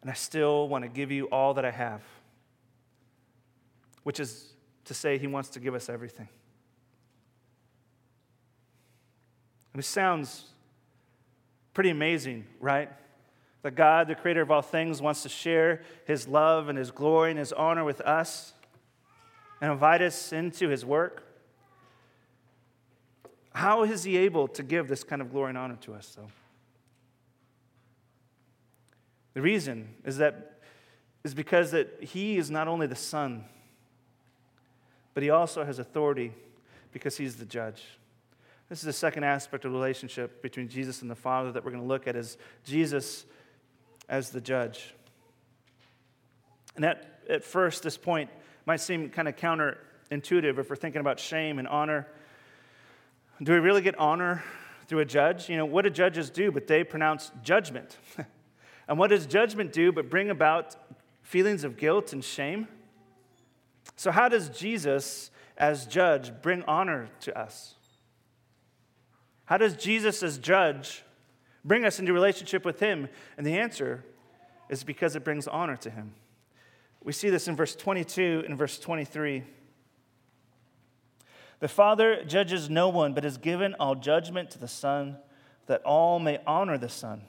and 0.02 0.10
I 0.12 0.14
still 0.14 0.68
want 0.68 0.84
to 0.84 0.90
give 0.90 1.12
you 1.12 1.26
all 1.26 1.54
that 1.56 1.66
I 1.66 1.72
have, 1.72 2.02
which 4.04 4.20
is 4.20 4.55
to 4.86 4.94
say, 4.94 5.18
He 5.18 5.28
wants 5.28 5.50
to 5.50 5.60
give 5.60 5.76
us 5.76 5.90
everything. 5.90 6.30
It 9.76 9.84
sounds 9.84 10.46
pretty 11.74 11.90
amazing, 11.90 12.46
right? 12.60 12.90
That 13.62 13.76
God, 13.76 14.08
the 14.08 14.16
creator 14.16 14.42
of 14.42 14.50
all 14.50 14.62
things, 14.62 15.02
wants 15.02 15.24
to 15.24 15.30
share 15.30 15.82
His 16.06 16.28
love 16.28 16.70
and 16.70 16.78
His 16.78 16.92
glory 16.92 17.32
and 17.32 17.40
His 17.40 17.52
honor 17.52 17.84
with 17.84 18.00
us 18.02 18.54
and 19.60 19.72
invite 19.72 20.02
us 20.02 20.32
into 20.32 20.70
His 20.70 20.86
work. 20.86 21.24
How 23.54 23.84
is 23.84 24.04
He 24.04 24.18
able 24.18 24.48
to 24.50 24.64
give 24.64 24.88
this 24.88 25.04
kind 25.04 25.22
of 25.22 25.32
glory 25.32 25.50
and 25.50 25.58
honor 25.58 25.78
to 25.82 25.94
us, 25.94 26.16
though? 26.16 26.30
The 29.34 29.42
reason 29.42 29.96
is 30.06 30.18
that 30.18 30.54
is 31.26 31.34
because 31.34 31.72
that 31.72 32.04
he 32.04 32.38
is 32.38 32.52
not 32.52 32.68
only 32.68 32.86
the 32.86 32.96
son, 32.96 33.46
but 35.16 35.24
he 35.24 35.32
also 35.32 35.64
has 35.64 35.80
authority 35.80 36.32
because 36.92 37.18
he's 37.18 37.38
the 37.38 37.46
judge. 37.46 37.84
This 38.70 38.80
is 38.80 38.86
the 38.86 38.94
second 38.94 39.24
aspect 39.24 39.66
of 39.66 39.72
the 39.72 39.78
relationship 39.78 40.44
between 40.44 40.70
Jesus 40.70 41.02
and 41.02 41.10
the 41.10 41.16
Father 41.16 41.52
that 41.52 41.66
we're 41.66 41.72
going 41.72 41.82
to 41.82 41.88
look 41.88 42.08
at 42.08 42.16
is 42.16 42.38
Jesus 42.64 43.26
as 44.08 44.30
the 44.30 44.42
judge. 44.42 44.94
And 46.76 46.86
at, 46.86 47.22
at 47.28 47.44
first, 47.44 47.82
this 47.82 47.98
point 47.98 48.30
might 48.68 48.82
seem 48.82 49.10
kind 49.10 49.28
of 49.28 49.36
counterintuitive 49.36 50.60
if 50.60 50.70
we're 50.70 50.76
thinking 50.76 51.02
about 51.02 51.20
shame 51.20 51.58
and 51.58 51.68
honor. 51.68 52.08
Do 53.42 53.54
we 53.54 53.60
really 53.60 53.82
get 53.82 53.98
honor 53.98 54.44
through 54.88 55.00
a 55.00 55.06
judge? 55.06 55.50
You 55.50 55.58
know, 55.58 55.66
what 55.66 55.82
do 55.84 55.90
judges 55.90 56.30
do? 56.30 56.52
But 56.52 56.68
they 56.68 56.84
pronounce 56.84 57.32
judgment. 57.42 57.98
And 58.88 59.00
what 59.00 59.10
does 59.10 59.26
judgment 59.26 59.74
do 59.74 59.92
but 59.92 60.10
bring 60.10 60.30
about 60.30 60.76
feelings 61.22 61.64
of 61.64 61.78
guilt 61.78 62.14
and 62.14 62.24
shame? 62.24 62.68
So, 63.96 64.12
how 64.12 64.28
does 64.28 64.50
Jesus, 64.50 65.32
as 65.58 65.86
judge, 65.86 66.32
bring 66.42 66.64
honor 66.64 67.10
to 67.22 67.38
us? 67.38 67.76
How 69.46 69.58
does 69.58 69.76
Jesus, 69.76 70.24
as 70.24 70.38
judge, 70.38 71.04
bring 71.64 71.86
us 71.86 72.00
into 72.00 72.14
relationship 72.14 72.66
with 72.66 72.80
Him? 72.80 73.08
And 73.38 73.46
the 73.46 73.58
answer 73.58 74.04
is 74.70 74.84
because 74.84 75.16
it 75.16 75.24
brings 75.24 75.48
honor 75.48 75.78
to 75.78 75.90
Him. 75.90 76.14
We 77.04 77.14
see 77.14 77.30
this 77.30 77.48
in 77.48 77.56
verse 77.56 77.76
22 77.76 78.44
and 78.48 78.58
verse 78.58 78.80
23. 78.80 79.44
The 81.60 81.68
Father 81.68 82.24
judges 82.26 82.70
no 82.70 82.90
one, 82.90 83.14
but 83.14 83.24
has 83.24 83.38
given 83.38 83.76
all 83.76 83.96
judgment 83.96 84.52
to 84.52 84.60
the 84.60 84.68
Son, 84.68 85.18
that 85.68 85.84
all 85.84 86.20
may 86.20 86.40
honor 86.46 86.78
the 86.78 86.90
Son, 86.90 87.22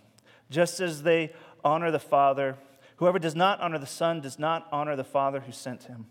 just 0.51 0.81
as 0.81 1.03
they 1.03 1.33
honor 1.65 1.91
the 1.91 1.99
Father. 1.99 2.57
Whoever 2.97 3.19
does 3.19 3.37
not 3.37 3.61
honor 3.61 3.79
the 3.79 3.87
Son 3.87 4.21
does 4.21 4.39
not 4.39 4.67
honor 4.73 4.97
the 4.97 5.05
Father 5.05 5.41
who 5.41 5.53
sent 5.53 5.85
him. 5.85 6.07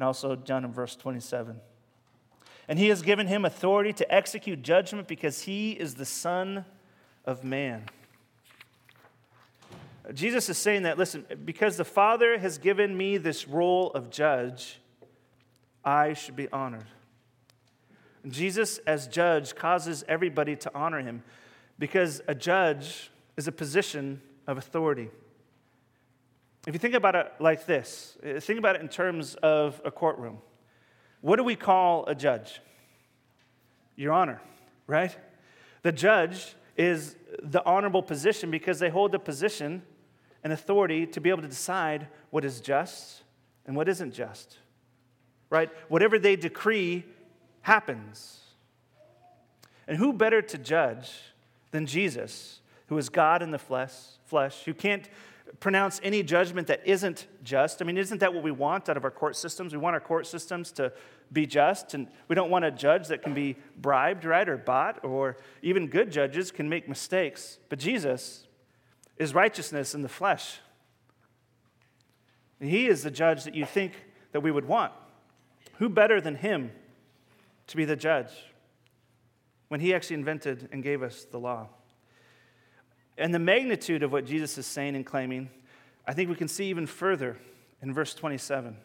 And 0.00 0.06
also, 0.06 0.34
John 0.34 0.64
in 0.64 0.72
verse 0.72 0.96
27. 0.96 1.60
And 2.68 2.78
he 2.78 2.88
has 2.88 3.02
given 3.02 3.26
him 3.26 3.44
authority 3.44 3.92
to 3.92 4.14
execute 4.14 4.62
judgment 4.62 5.06
because 5.06 5.42
he 5.42 5.72
is 5.72 5.96
the 5.96 6.06
Son 6.06 6.64
of 7.26 7.44
Man. 7.44 7.84
Jesus 10.14 10.48
is 10.48 10.56
saying 10.56 10.84
that, 10.84 10.96
listen, 10.96 11.26
because 11.44 11.76
the 11.76 11.84
Father 11.84 12.38
has 12.38 12.56
given 12.56 12.96
me 12.96 13.18
this 13.18 13.46
role 13.46 13.90
of 13.90 14.08
judge, 14.08 14.80
I 15.84 16.14
should 16.14 16.34
be 16.34 16.48
honored. 16.50 16.86
Jesus, 18.26 18.78
as 18.86 19.06
judge, 19.06 19.54
causes 19.54 20.02
everybody 20.08 20.56
to 20.56 20.70
honor 20.74 21.02
him 21.02 21.22
because 21.78 22.22
a 22.26 22.34
judge 22.34 23.10
is 23.36 23.46
a 23.46 23.52
position 23.52 24.22
of 24.46 24.56
authority. 24.56 25.10
If 26.66 26.74
you 26.74 26.78
think 26.78 26.94
about 26.94 27.14
it 27.14 27.32
like 27.38 27.64
this, 27.64 28.18
eh, 28.22 28.38
think 28.38 28.58
about 28.58 28.76
it 28.76 28.82
in 28.82 28.88
terms 28.88 29.34
of 29.36 29.80
a 29.84 29.90
courtroom. 29.90 30.38
What 31.22 31.36
do 31.36 31.44
we 31.44 31.56
call 31.56 32.04
a 32.06 32.14
judge? 32.14 32.60
Your 33.96 34.12
Honor, 34.12 34.40
right? 34.86 35.16
The 35.82 35.92
judge 35.92 36.54
is 36.76 37.16
the 37.42 37.64
honorable 37.64 38.02
position 38.02 38.50
because 38.50 38.78
they 38.78 38.90
hold 38.90 39.12
the 39.12 39.18
position 39.18 39.82
and 40.44 40.52
authority 40.52 41.06
to 41.06 41.20
be 41.20 41.30
able 41.30 41.42
to 41.42 41.48
decide 41.48 42.08
what 42.30 42.44
is 42.44 42.60
just 42.60 43.22
and 43.66 43.76
what 43.76 43.88
isn't 43.88 44.12
just, 44.12 44.58
right? 45.48 45.70
Whatever 45.88 46.18
they 46.18 46.36
decree 46.36 47.04
happens. 47.62 48.40
And 49.86 49.98
who 49.98 50.12
better 50.12 50.40
to 50.40 50.58
judge 50.58 51.10
than 51.70 51.86
Jesus, 51.86 52.60
who 52.86 52.96
is 52.96 53.08
God 53.08 53.42
in 53.42 53.50
the 53.50 53.58
flesh, 53.58 53.92
flesh, 54.24 54.64
who 54.64 54.74
can't 54.74 55.08
pronounce 55.58 56.00
any 56.02 56.22
judgment 56.22 56.68
that 56.68 56.80
isn't 56.86 57.26
just. 57.42 57.82
I 57.82 57.84
mean, 57.84 57.98
isn't 57.98 58.18
that 58.18 58.32
what 58.32 58.44
we 58.44 58.52
want 58.52 58.88
out 58.88 58.96
of 58.96 59.04
our 59.04 59.10
court 59.10 59.34
systems? 59.36 59.72
We 59.72 59.78
want 59.78 59.94
our 59.94 60.00
court 60.00 60.26
systems 60.26 60.70
to 60.72 60.92
be 61.32 61.46
just, 61.46 61.94
and 61.94 62.06
we 62.28 62.34
don't 62.34 62.50
want 62.50 62.64
a 62.64 62.70
judge 62.70 63.08
that 63.08 63.22
can 63.22 63.34
be 63.34 63.56
bribed, 63.76 64.24
right, 64.24 64.48
or 64.48 64.56
bought, 64.56 65.04
or 65.04 65.36
even 65.62 65.88
good 65.88 66.12
judges 66.12 66.50
can 66.50 66.68
make 66.68 66.88
mistakes. 66.88 67.58
But 67.68 67.78
Jesus 67.78 68.46
is 69.16 69.34
righteousness 69.34 69.94
in 69.94 70.02
the 70.02 70.08
flesh. 70.08 70.60
And 72.60 72.70
he 72.70 72.86
is 72.86 73.02
the 73.02 73.10
judge 73.10 73.44
that 73.44 73.54
you 73.54 73.64
think 73.64 73.92
that 74.32 74.40
we 74.40 74.50
would 74.50 74.66
want. 74.66 74.92
Who 75.78 75.88
better 75.88 76.20
than 76.20 76.36
him 76.36 76.70
to 77.68 77.76
be 77.76 77.84
the 77.84 77.96
judge 77.96 78.30
when 79.68 79.80
he 79.80 79.94
actually 79.94 80.14
invented 80.14 80.68
and 80.72 80.82
gave 80.82 81.02
us 81.02 81.24
the 81.24 81.38
law? 81.38 81.68
And 83.20 83.34
the 83.34 83.38
magnitude 83.38 84.02
of 84.02 84.12
what 84.12 84.24
Jesus 84.24 84.56
is 84.56 84.66
saying 84.66 84.96
and 84.96 85.04
claiming, 85.04 85.50
I 86.06 86.14
think 86.14 86.30
we 86.30 86.34
can 86.34 86.48
see 86.48 86.70
even 86.70 86.86
further 86.86 87.36
in 87.82 87.92
verse 87.92 88.14
27. 88.14 88.76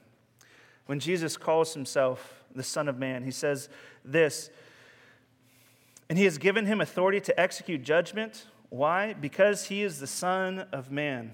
When 0.88 1.00
Jesus 1.00 1.38
calls 1.38 1.74
himself 1.74 2.44
the 2.54 2.62
Son 2.62 2.90
of 2.90 3.00
Man, 3.00 3.24
he 3.24 3.32
says 3.32 3.70
this 4.04 4.50
And 6.10 6.18
he 6.18 6.26
has 6.26 6.38
given 6.38 6.66
him 6.66 6.82
authority 6.82 7.22
to 7.22 7.40
execute 7.40 7.82
judgment. 7.84 8.46
Why? 8.70 9.14
Because 9.14 9.68
he 9.68 9.82
is 9.84 10.02
the 10.02 10.08
Son 10.08 10.68
of 10.74 10.92
Man. 10.92 11.34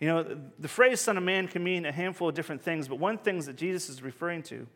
You 0.00 0.08
know, 0.08 0.38
the 0.58 0.68
phrase 0.68 1.02
Son 1.02 1.18
of 1.18 1.22
Man 1.22 1.46
can 1.48 1.62
mean 1.62 1.84
a 1.84 1.92
handful 1.92 2.30
of 2.30 2.34
different 2.34 2.62
things, 2.62 2.88
but 2.88 2.98
one 2.98 3.18
thing 3.18 3.40
that 3.40 3.56
Jesus 3.56 3.90
is 3.90 4.02
referring 4.02 4.42
to 4.44 4.66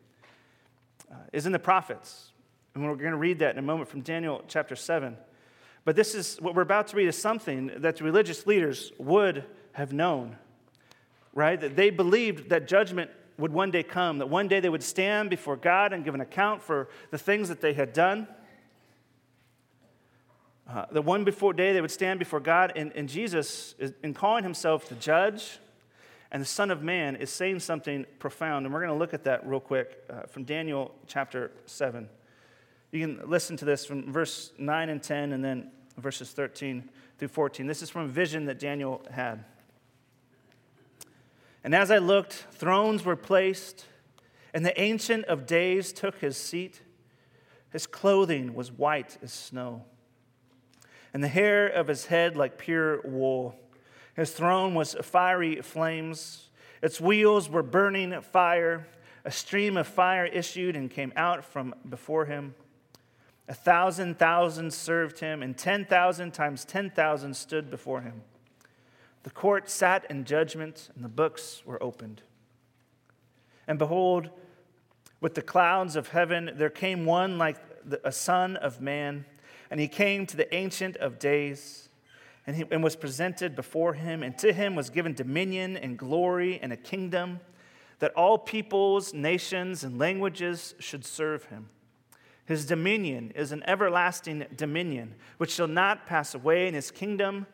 uh, 1.11 1.15
is 1.33 1.47
in 1.47 1.51
the 1.51 1.59
prophets. 1.59 2.29
And 2.75 2.83
we're 2.83 2.95
going 2.95 3.11
to 3.11 3.17
read 3.17 3.39
that 3.39 3.51
in 3.51 3.57
a 3.57 3.63
moment 3.63 3.89
from 3.89 4.01
Daniel 4.01 4.43
chapter 4.47 4.75
7. 4.75 5.17
But 5.83 5.95
this 5.95 6.13
is 6.13 6.37
what 6.39 6.53
we're 6.55 6.61
about 6.61 6.87
to 6.87 6.97
read 6.97 7.07
is 7.07 7.17
something 7.17 7.71
that 7.77 7.97
the 7.97 8.03
religious 8.03 8.45
leaders 8.45 8.91
would 8.97 9.45
have 9.73 9.93
known, 9.93 10.37
right? 11.33 11.59
That 11.59 11.75
they 11.75 11.89
believed 11.89 12.49
that 12.49 12.67
judgment 12.67 13.09
would 13.37 13.51
one 13.51 13.71
day 13.71 13.81
come, 13.81 14.19
that 14.19 14.29
one 14.29 14.47
day 14.47 14.59
they 14.59 14.69
would 14.69 14.83
stand 14.83 15.29
before 15.29 15.55
God 15.55 15.93
and 15.93 16.05
give 16.05 16.13
an 16.13 16.21
account 16.21 16.61
for 16.61 16.89
the 17.09 17.17
things 17.17 17.49
that 17.49 17.61
they 17.61 17.73
had 17.73 17.93
done. 17.93 18.27
Uh, 20.69 20.85
the 20.91 21.01
one 21.01 21.23
before 21.23 21.51
day 21.51 21.73
they 21.73 21.81
would 21.81 21.91
stand 21.91 22.19
before 22.19 22.39
God, 22.39 22.73
and, 22.75 22.91
and 22.93 23.09
Jesus, 23.09 23.73
is, 23.79 23.93
in 24.03 24.13
calling 24.13 24.43
himself 24.43 24.87
the 24.87 24.95
judge 24.95 25.59
and 26.31 26.41
the 26.41 26.47
Son 26.47 26.71
of 26.71 26.81
Man, 26.81 27.15
is 27.15 27.29
saying 27.29 27.59
something 27.59 28.05
profound. 28.19 28.65
And 28.65 28.73
we're 28.73 28.79
going 28.79 28.93
to 28.93 28.97
look 28.97 29.13
at 29.13 29.23
that 29.23 29.45
real 29.45 29.59
quick 29.59 30.01
uh, 30.09 30.21
from 30.27 30.43
Daniel 30.43 30.93
chapter 31.07 31.51
7. 31.65 32.07
You 32.91 33.07
can 33.07 33.29
listen 33.29 33.55
to 33.57 33.65
this 33.65 33.85
from 33.85 34.11
verse 34.11 34.51
9 34.57 34.89
and 34.89 35.01
10, 35.01 35.31
and 35.31 35.43
then 35.43 35.71
verses 35.97 36.31
13 36.31 36.89
through 37.17 37.29
14. 37.29 37.65
This 37.67 37.81
is 37.81 37.89
from 37.89 38.03
a 38.03 38.07
vision 38.07 38.45
that 38.45 38.59
Daniel 38.59 39.01
had. 39.09 39.45
And 41.63 41.73
as 41.73 41.91
I 41.91 41.99
looked, 41.99 42.33
thrones 42.51 43.05
were 43.05 43.15
placed, 43.15 43.85
and 44.53 44.65
the 44.65 44.79
Ancient 44.79 45.25
of 45.25 45.45
Days 45.45 45.93
took 45.93 46.17
his 46.17 46.35
seat. 46.35 46.81
His 47.71 47.87
clothing 47.87 48.53
was 48.53 48.71
white 48.71 49.17
as 49.23 49.31
snow, 49.31 49.85
and 51.13 51.23
the 51.23 51.29
hair 51.29 51.67
of 51.67 51.87
his 51.87 52.07
head 52.07 52.35
like 52.35 52.57
pure 52.57 52.99
wool. 53.01 53.55
His 54.15 54.31
throne 54.31 54.73
was 54.73 54.95
fiery 55.01 55.61
flames, 55.61 56.49
its 56.81 56.99
wheels 56.99 57.49
were 57.49 57.63
burning 57.63 58.19
fire. 58.21 58.87
A 59.23 59.31
stream 59.31 59.77
of 59.77 59.87
fire 59.87 60.25
issued 60.25 60.75
and 60.75 60.89
came 60.89 61.13
out 61.15 61.45
from 61.45 61.75
before 61.87 62.25
him. 62.25 62.55
A 63.47 63.53
thousand 63.53 64.17
thousand 64.17 64.73
served 64.73 65.19
him, 65.19 65.41
and 65.41 65.57
10,000 65.57 66.31
times 66.31 66.63
10,000 66.65 67.35
stood 67.35 67.69
before 67.69 68.01
him. 68.01 68.21
The 69.23 69.29
court 69.29 69.69
sat 69.69 70.09
in 70.09 70.25
judgment, 70.25 70.89
and 70.95 71.03
the 71.03 71.09
books 71.09 71.61
were 71.65 71.81
opened. 71.81 72.21
And 73.67 73.77
behold, 73.77 74.29
with 75.19 75.35
the 75.35 75.41
clouds 75.41 75.95
of 75.95 76.09
heaven, 76.09 76.51
there 76.55 76.69
came 76.69 77.05
one 77.05 77.37
like 77.37 77.57
a 78.03 78.11
son 78.11 78.55
of 78.57 78.81
man, 78.81 79.25
and 79.69 79.79
he 79.79 79.87
came 79.87 80.25
to 80.27 80.37
the 80.37 80.53
Ancient 80.53 80.97
of 80.97 81.19
Days. 81.19 81.89
And, 82.47 82.55
he, 82.55 82.65
and 82.71 82.83
was 82.83 82.95
presented 82.95 83.55
before 83.55 83.93
him, 83.93 84.23
and 84.23 84.35
to 84.39 84.51
him 84.51 84.73
was 84.73 84.89
given 84.89 85.13
dominion 85.13 85.77
and 85.77 85.95
glory 85.97 86.59
and 86.59 86.73
a 86.73 86.77
kingdom 86.77 87.39
that 87.99 88.11
all 88.15 88.39
peoples, 88.39 89.13
nations, 89.13 89.83
and 89.83 89.99
languages 89.99 90.73
should 90.79 91.05
serve 91.05 91.45
him. 91.45 91.69
His 92.51 92.65
dominion 92.65 93.31
is 93.33 93.53
an 93.53 93.63
everlasting 93.65 94.45
dominion 94.57 95.15
which 95.37 95.51
shall 95.51 95.69
not 95.69 96.05
pass 96.05 96.35
away, 96.35 96.67
and 96.67 96.75
his 96.75 96.91
kingdom 96.91 97.47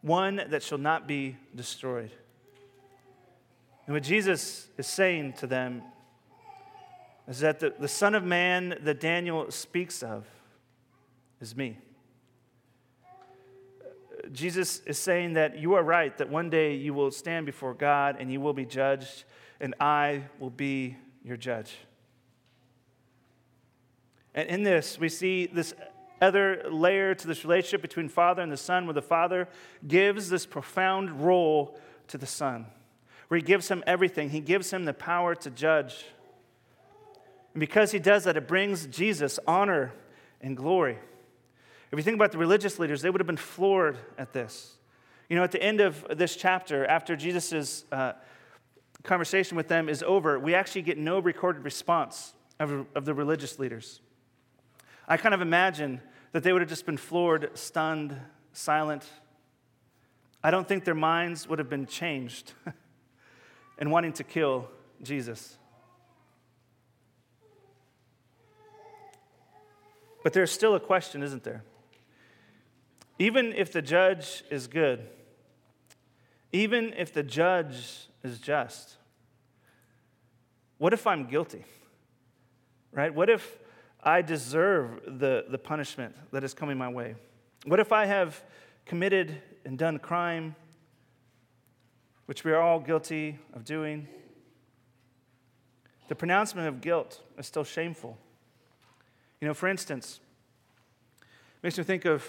one 0.00 0.40
that 0.48 0.62
shall 0.62 0.78
not 0.78 1.06
be 1.06 1.36
destroyed. 1.54 2.10
And 3.86 3.92
what 3.92 4.02
Jesus 4.02 4.70
is 4.78 4.86
saying 4.86 5.34
to 5.34 5.46
them 5.46 5.82
is 7.28 7.40
that 7.40 7.60
the, 7.60 7.74
the 7.78 7.86
Son 7.86 8.14
of 8.14 8.24
Man 8.24 8.78
that 8.80 8.98
Daniel 8.98 9.50
speaks 9.50 10.02
of 10.02 10.26
is 11.42 11.54
me. 11.54 11.76
Jesus 14.32 14.80
is 14.86 14.96
saying 14.96 15.34
that 15.34 15.58
you 15.58 15.74
are 15.74 15.82
right, 15.82 16.16
that 16.16 16.30
one 16.30 16.48
day 16.48 16.76
you 16.76 16.94
will 16.94 17.10
stand 17.10 17.44
before 17.44 17.74
God 17.74 18.16
and 18.18 18.32
you 18.32 18.40
will 18.40 18.54
be 18.54 18.64
judged, 18.64 19.24
and 19.60 19.74
I 19.78 20.22
will 20.38 20.48
be 20.48 20.96
your 21.22 21.36
judge. 21.36 21.76
And 24.34 24.48
in 24.48 24.62
this, 24.62 24.98
we 24.98 25.08
see 25.08 25.46
this 25.46 25.74
other 26.20 26.62
layer 26.70 27.14
to 27.14 27.26
this 27.26 27.44
relationship 27.44 27.82
between 27.82 28.08
Father 28.08 28.42
and 28.42 28.50
the 28.50 28.56
Son, 28.56 28.86
where 28.86 28.94
the 28.94 29.02
Father 29.02 29.48
gives 29.86 30.30
this 30.30 30.46
profound 30.46 31.24
role 31.24 31.78
to 32.08 32.16
the 32.16 32.26
Son, 32.26 32.66
where 33.28 33.38
He 33.38 33.44
gives 33.44 33.68
him 33.68 33.82
everything. 33.86 34.30
He 34.30 34.40
gives 34.40 34.72
him 34.72 34.84
the 34.84 34.94
power 34.94 35.34
to 35.34 35.50
judge. 35.50 36.04
And 37.54 37.60
because 37.60 37.90
He 37.90 37.98
does 37.98 38.24
that, 38.24 38.36
it 38.36 38.46
brings 38.46 38.86
Jesus 38.86 39.38
honor 39.46 39.92
and 40.40 40.56
glory. 40.56 40.98
If 41.90 41.98
you 41.98 42.02
think 42.02 42.14
about 42.14 42.32
the 42.32 42.38
religious 42.38 42.78
leaders, 42.78 43.02
they 43.02 43.10
would 43.10 43.20
have 43.20 43.26
been 43.26 43.36
floored 43.36 43.98
at 44.16 44.32
this. 44.32 44.78
You 45.28 45.36
know, 45.36 45.44
at 45.44 45.52
the 45.52 45.62
end 45.62 45.80
of 45.80 46.06
this 46.16 46.36
chapter, 46.36 46.86
after 46.86 47.16
Jesus' 47.16 47.84
uh, 47.92 48.12
conversation 49.02 49.56
with 49.56 49.68
them 49.68 49.88
is 49.88 50.02
over, 50.02 50.38
we 50.38 50.54
actually 50.54 50.82
get 50.82 50.98
no 50.98 51.18
recorded 51.18 51.64
response 51.64 52.34
of, 52.58 52.86
of 52.94 53.04
the 53.04 53.12
religious 53.12 53.58
leaders. 53.58 54.00
I 55.12 55.18
kind 55.18 55.34
of 55.34 55.42
imagine 55.42 56.00
that 56.32 56.42
they 56.42 56.54
would 56.54 56.62
have 56.62 56.70
just 56.70 56.86
been 56.86 56.96
floored, 56.96 57.50
stunned, 57.52 58.18
silent. 58.54 59.06
I 60.42 60.50
don't 60.50 60.66
think 60.66 60.86
their 60.86 60.94
minds 60.94 61.46
would 61.46 61.58
have 61.58 61.68
been 61.68 61.84
changed 61.84 62.54
in 63.78 63.90
wanting 63.90 64.14
to 64.14 64.24
kill 64.24 64.70
Jesus. 65.02 65.58
But 70.24 70.32
there's 70.32 70.50
still 70.50 70.74
a 70.76 70.80
question, 70.80 71.22
isn't 71.22 71.44
there? 71.44 71.62
Even 73.18 73.52
if 73.52 73.70
the 73.70 73.82
judge 73.82 74.44
is 74.50 74.66
good, 74.66 75.06
even 76.52 76.94
if 76.96 77.12
the 77.12 77.22
judge 77.22 78.08
is 78.24 78.38
just, 78.38 78.96
what 80.78 80.94
if 80.94 81.06
I'm 81.06 81.26
guilty? 81.26 81.66
Right? 82.92 83.14
What 83.14 83.28
if 83.28 83.58
I 84.02 84.22
deserve 84.22 85.00
the, 85.06 85.44
the 85.48 85.58
punishment 85.58 86.14
that 86.32 86.42
is 86.42 86.54
coming 86.54 86.76
my 86.76 86.88
way? 86.88 87.14
What 87.64 87.78
if 87.78 87.92
I 87.92 88.06
have 88.06 88.42
committed 88.84 89.40
and 89.64 89.78
done 89.78 89.98
crime, 89.98 90.56
which 92.26 92.44
we 92.44 92.52
are 92.52 92.60
all 92.60 92.80
guilty 92.80 93.38
of 93.52 93.64
doing? 93.64 94.08
The 96.08 96.16
pronouncement 96.16 96.66
of 96.66 96.80
guilt 96.80 97.22
is 97.38 97.46
still 97.46 97.64
shameful. 97.64 98.18
You 99.40 99.48
know, 99.48 99.54
for 99.54 99.68
instance, 99.68 100.20
makes 101.62 101.78
me 101.78 101.84
think 101.84 102.04
of, 102.04 102.26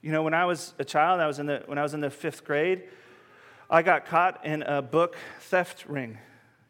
you 0.00 0.10
know, 0.10 0.22
when 0.22 0.34
I 0.34 0.44
was 0.44 0.74
a 0.78 0.84
child, 0.84 1.20
I 1.20 1.26
was 1.28 1.38
in 1.38 1.46
the, 1.46 1.62
when 1.66 1.78
I 1.78 1.82
was 1.82 1.94
in 1.94 2.00
the 2.00 2.10
fifth 2.10 2.44
grade, 2.44 2.82
I 3.70 3.82
got 3.82 4.06
caught 4.06 4.44
in 4.44 4.62
a 4.62 4.82
book 4.82 5.16
theft 5.40 5.86
ring. 5.86 6.18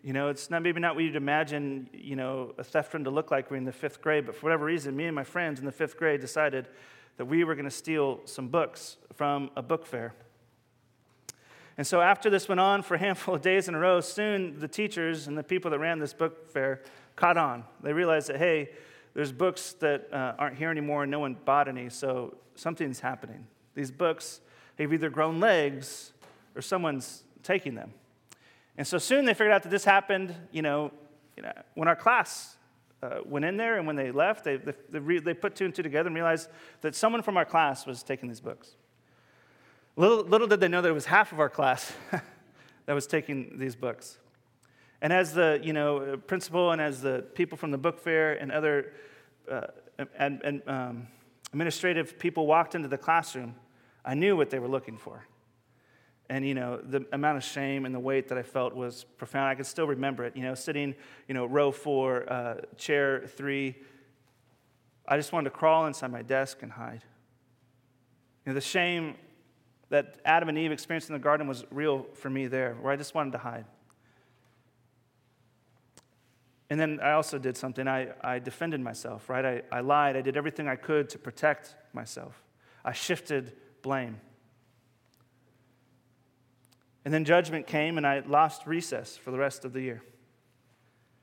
You 0.02 0.12
know, 0.12 0.28
it's 0.28 0.50
not 0.50 0.62
maybe 0.62 0.80
not 0.80 0.96
what 0.96 1.04
you'd 1.04 1.14
imagine, 1.14 1.88
you 1.92 2.16
know, 2.16 2.54
a 2.58 2.64
theft 2.64 2.90
to 2.90 3.10
look 3.10 3.30
like. 3.30 3.50
We're 3.50 3.56
in 3.56 3.64
the 3.64 3.72
fifth 3.72 4.02
grade, 4.02 4.26
but 4.26 4.34
for 4.34 4.46
whatever 4.46 4.64
reason, 4.64 4.96
me 4.96 5.06
and 5.06 5.14
my 5.14 5.22
friends 5.22 5.60
in 5.60 5.66
the 5.66 5.72
fifth 5.72 5.96
grade 5.96 6.20
decided 6.20 6.66
that 7.18 7.26
we 7.26 7.44
were 7.44 7.54
going 7.54 7.66
to 7.66 7.70
steal 7.70 8.20
some 8.24 8.48
books 8.48 8.96
from 9.14 9.50
a 9.54 9.62
book 9.62 9.86
fair. 9.86 10.12
And 11.78 11.86
so 11.86 12.00
after 12.00 12.30
this 12.30 12.48
went 12.48 12.60
on 12.60 12.82
for 12.82 12.96
a 12.96 12.98
handful 13.06 13.36
of 13.36 13.42
days 13.42 13.68
in 13.68 13.76
a 13.76 13.78
row, 13.78 14.00
soon 14.00 14.58
the 14.58 14.66
teachers 14.66 15.28
and 15.28 15.38
the 15.38 15.42
people 15.44 15.70
that 15.70 15.78
ran 15.78 16.00
this 16.00 16.12
book 16.12 16.50
fair 16.50 16.82
caught 17.14 17.36
on. 17.36 17.62
They 17.80 17.92
realized 17.92 18.28
that, 18.28 18.38
hey, 18.38 18.70
there's 19.14 19.30
books 19.30 19.74
that 19.74 20.12
uh, 20.12 20.34
aren't 20.36 20.56
here 20.56 20.70
anymore 20.70 21.02
and 21.02 21.10
no 21.10 21.20
one 21.20 21.36
bought 21.44 21.68
any, 21.68 21.90
so 21.90 22.36
something's 22.56 22.98
happening. 22.98 23.46
These 23.74 23.92
books 23.92 24.40
have 24.78 24.92
either 24.92 25.10
grown 25.10 25.38
legs 25.38 26.12
or 26.56 26.62
someone's 26.62 27.22
taking 27.42 27.74
them. 27.74 27.92
And 28.76 28.86
so 28.86 28.98
soon 28.98 29.24
they 29.24 29.34
figured 29.34 29.52
out 29.52 29.62
that 29.62 29.68
this 29.68 29.84
happened, 29.84 30.34
you 30.50 30.62
know, 30.62 30.92
you 31.36 31.42
know 31.42 31.52
when 31.74 31.88
our 31.88 31.96
class 31.96 32.56
uh, 33.02 33.18
went 33.24 33.44
in 33.44 33.56
there 33.56 33.78
and 33.78 33.86
when 33.86 33.96
they 33.96 34.10
left, 34.10 34.44
they, 34.44 34.56
they, 34.56 34.72
they, 34.90 34.98
re- 34.98 35.18
they, 35.18 35.34
put 35.34 35.54
two 35.54 35.64
and 35.64 35.74
two 35.74 35.82
together 35.82 36.06
and 36.06 36.14
realized 36.14 36.48
that 36.80 36.94
someone 36.94 37.22
from 37.22 37.36
our 37.36 37.44
class 37.44 37.86
was 37.86 38.02
taking 38.02 38.28
these 38.28 38.40
books. 38.40 38.76
Little, 39.96 40.24
little 40.24 40.46
did 40.46 40.60
they 40.60 40.68
know 40.68 40.80
that 40.80 40.88
it 40.88 40.92
was 40.92 41.06
half 41.06 41.32
of 41.32 41.40
our 41.40 41.50
class 41.50 41.92
that 42.86 42.92
was 42.92 43.06
taking 43.06 43.58
these 43.58 43.76
books. 43.76 44.18
And 45.02 45.12
as 45.12 45.34
the 45.34 45.60
you 45.62 45.72
know, 45.72 46.16
principal 46.26 46.70
and 46.70 46.80
as 46.80 47.02
the 47.02 47.24
people 47.34 47.58
from 47.58 47.72
the 47.72 47.78
book 47.78 47.98
fair 47.98 48.34
and 48.34 48.52
other 48.52 48.92
uh, 49.50 49.66
and, 50.16 50.40
and 50.44 50.62
um, 50.66 51.08
administrative 51.52 52.18
people 52.18 52.46
walked 52.46 52.74
into 52.74 52.88
the 52.88 52.98
classroom, 52.98 53.54
I 54.04 54.14
knew 54.14 54.36
what 54.36 54.50
they 54.50 54.58
were 54.58 54.68
looking 54.68 54.96
for. 54.96 55.26
And, 56.32 56.46
you 56.46 56.54
know, 56.54 56.80
the 56.82 57.04
amount 57.12 57.36
of 57.36 57.44
shame 57.44 57.84
and 57.84 57.94
the 57.94 58.00
weight 58.00 58.28
that 58.28 58.38
I 58.38 58.42
felt 58.42 58.74
was 58.74 59.04
profound. 59.18 59.50
I 59.50 59.54
can 59.54 59.66
still 59.66 59.86
remember 59.86 60.24
it, 60.24 60.34
you 60.34 60.42
know, 60.42 60.54
sitting, 60.54 60.94
you 61.28 61.34
know, 61.34 61.44
row 61.44 61.70
four, 61.70 62.24
uh, 62.32 62.54
chair 62.78 63.24
three. 63.26 63.76
I 65.06 65.18
just 65.18 65.30
wanted 65.34 65.50
to 65.50 65.56
crawl 65.56 65.84
inside 65.84 66.10
my 66.10 66.22
desk 66.22 66.62
and 66.62 66.72
hide. 66.72 67.04
You 68.46 68.50
know, 68.50 68.54
the 68.54 68.62
shame 68.62 69.16
that 69.90 70.20
Adam 70.24 70.48
and 70.48 70.56
Eve 70.56 70.72
experienced 70.72 71.10
in 71.10 71.12
the 71.12 71.18
garden 71.18 71.48
was 71.48 71.66
real 71.70 72.06
for 72.14 72.30
me 72.30 72.46
there, 72.46 72.78
where 72.80 72.94
I 72.94 72.96
just 72.96 73.14
wanted 73.14 73.32
to 73.32 73.38
hide. 73.38 73.66
And 76.70 76.80
then 76.80 76.98
I 77.02 77.12
also 77.12 77.38
did 77.38 77.58
something. 77.58 77.86
I, 77.86 78.08
I 78.22 78.38
defended 78.38 78.80
myself, 78.80 79.28
right? 79.28 79.44
I, 79.44 79.62
I 79.70 79.80
lied. 79.80 80.16
I 80.16 80.22
did 80.22 80.38
everything 80.38 80.66
I 80.66 80.76
could 80.76 81.10
to 81.10 81.18
protect 81.18 81.74
myself. 81.92 82.42
I 82.86 82.92
shifted 82.92 83.52
blame. 83.82 84.18
And 87.04 87.12
then 87.12 87.24
judgment 87.24 87.66
came, 87.66 87.96
and 87.96 88.06
I 88.06 88.20
lost 88.20 88.66
recess 88.66 89.16
for 89.16 89.30
the 89.30 89.38
rest 89.38 89.64
of 89.64 89.72
the 89.72 89.80
year, 89.80 90.02